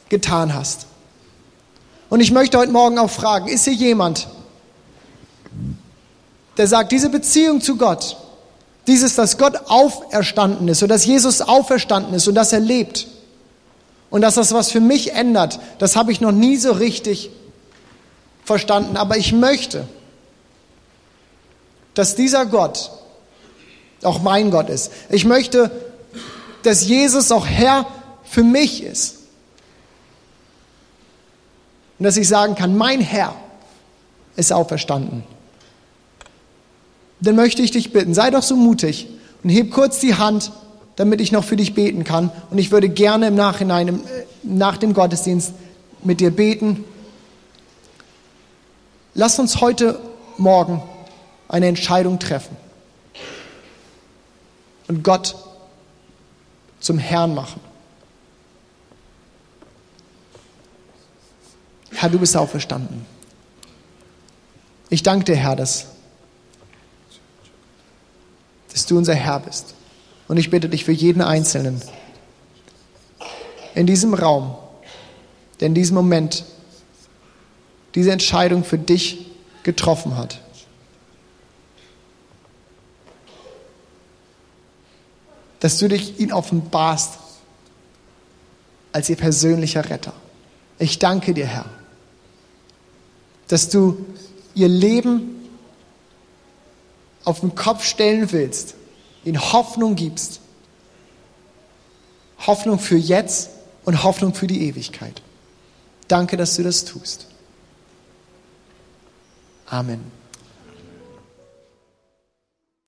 getan 0.09 0.55
hast. 0.55 0.87
Und 2.14 2.20
ich 2.20 2.31
möchte 2.31 2.59
heute 2.59 2.70
Morgen 2.70 2.96
auch 3.00 3.11
fragen, 3.11 3.48
ist 3.48 3.64
hier 3.64 3.72
jemand, 3.72 4.29
der 6.57 6.68
sagt, 6.68 6.92
diese 6.92 7.11
Beziehung 7.11 7.61
zu 7.61 7.77
Gott, 7.77 8.16
dieses, 8.87 9.16
dass 9.16 9.37
Gott 9.37 9.57
auferstanden 9.66 10.68
ist 10.68 10.81
und 10.81 10.90
dass 10.90 11.05
Jesus 11.05 11.40
auferstanden 11.40 12.14
ist 12.14 12.29
und 12.29 12.37
dass 12.37 12.53
er 12.53 12.61
lebt 12.61 13.09
und 14.11 14.20
dass 14.20 14.37
das 14.37 14.55
was 14.55 14.70
für 14.70 14.79
mich 14.79 15.12
ändert, 15.14 15.59
das 15.81 15.96
habe 15.96 16.12
ich 16.12 16.20
noch 16.20 16.31
nie 16.31 16.57
so 16.57 16.70
richtig 16.70 17.31
verstanden. 18.44 18.96
Aber 18.96 19.16
ich 19.16 19.33
möchte, 19.33 19.88
dass 21.94 22.14
dieser 22.14 22.46
Gott 22.46 22.92
auch 24.05 24.22
mein 24.22 24.53
Gott 24.53 24.68
ist. 24.68 24.92
Ich 25.11 25.24
möchte, 25.24 25.68
dass 26.62 26.87
Jesus 26.87 27.33
auch 27.33 27.44
Herr 27.44 27.88
für 28.22 28.44
mich 28.44 28.85
ist. 28.85 29.23
Und 31.98 32.04
dass 32.04 32.16
ich 32.16 32.28
sagen 32.28 32.54
kann, 32.54 32.76
mein 32.76 33.00
Herr 33.00 33.35
ist 34.37 34.52
auferstanden. 34.52 35.22
Dann 37.20 37.37
möchte 37.37 37.62
ich 37.62 37.70
dich 37.70 37.92
bitten, 37.92 38.14
sei 38.14 38.30
doch 38.30 38.42
so 38.42 38.57
mutig 38.57 39.09
und 39.42 39.50
heb 39.50 39.70
kurz 39.70 40.00
die 40.00 40.14
Hand, 40.14 40.52
damit 40.96 41.20
ich 41.20 41.33
noch 41.33 41.44
für 41.44 41.57
dich 41.57 41.74
beten 41.74 42.04
kann. 42.04 42.30
Und 42.50 42.59
ich 42.59 42.70
würde 42.70 42.88
gerne 42.88 43.28
im 43.28 43.35
Nachhinein, 43.35 43.88
im, 43.88 43.96
äh, 44.00 44.24
nach 44.42 44.76
dem 44.76 44.92
Gottesdienst 44.92 45.52
mit 46.02 46.20
dir 46.20 46.30
beten. 46.30 46.85
Lass 49.14 49.38
uns 49.38 49.61
heute 49.61 49.98
Morgen 50.37 50.83
eine 51.48 51.66
Entscheidung 51.66 52.18
treffen 52.18 52.57
und 54.88 55.02
Gott 55.02 55.37
zum 56.80 56.98
Herrn 56.98 57.35
machen. 57.35 57.61
Herr, 62.04 62.10
du 62.10 62.18
bist 62.18 62.36
auferstanden. 62.36 63.06
Ich 64.90 65.02
danke 65.02 65.24
dir, 65.24 65.36
Herr, 65.36 65.56
dass, 65.56 65.86
dass 68.70 68.84
du 68.84 68.98
unser 68.98 69.14
Herr 69.14 69.40
bist. 69.40 69.72
Und 70.28 70.36
ich 70.36 70.50
bitte 70.50 70.68
dich 70.68 70.84
für 70.84 70.92
jeden 70.92 71.22
Einzelnen 71.22 71.80
in 73.74 73.87
diesem 73.87 74.12
Raum, 74.12 74.54
der 75.60 75.68
in 75.68 75.74
diesem 75.74 75.94
Moment 75.94 76.44
diese 77.94 78.12
Entscheidung 78.12 78.64
für 78.64 78.79
dich 78.79 79.31
getroffen 79.62 80.18
hat. 80.18 80.42
Dass 85.60 85.79
du 85.79 85.88
dich 85.88 86.20
ihn 86.20 86.35
offenbarst 86.35 87.14
als 88.92 89.08
ihr 89.08 89.16
persönlicher 89.16 89.88
Retter. 89.88 90.12
Ich 90.79 90.98
danke 90.98 91.33
dir, 91.33 91.46
Herr 91.46 91.64
dass 93.48 93.68
du 93.68 94.04
ihr 94.54 94.68
Leben 94.68 95.48
auf 97.24 97.40
den 97.40 97.54
Kopf 97.54 97.84
stellen 97.84 98.30
willst, 98.32 98.74
ihnen 99.24 99.40
Hoffnung 99.52 99.96
gibst. 99.96 100.40
Hoffnung 102.46 102.78
für 102.78 102.96
jetzt 102.96 103.50
und 103.84 104.02
Hoffnung 104.02 104.34
für 104.34 104.46
die 104.46 104.66
Ewigkeit. 104.68 105.22
Danke, 106.08 106.36
dass 106.36 106.56
du 106.56 106.62
das 106.62 106.84
tust. 106.84 107.26
Amen. 109.66 110.23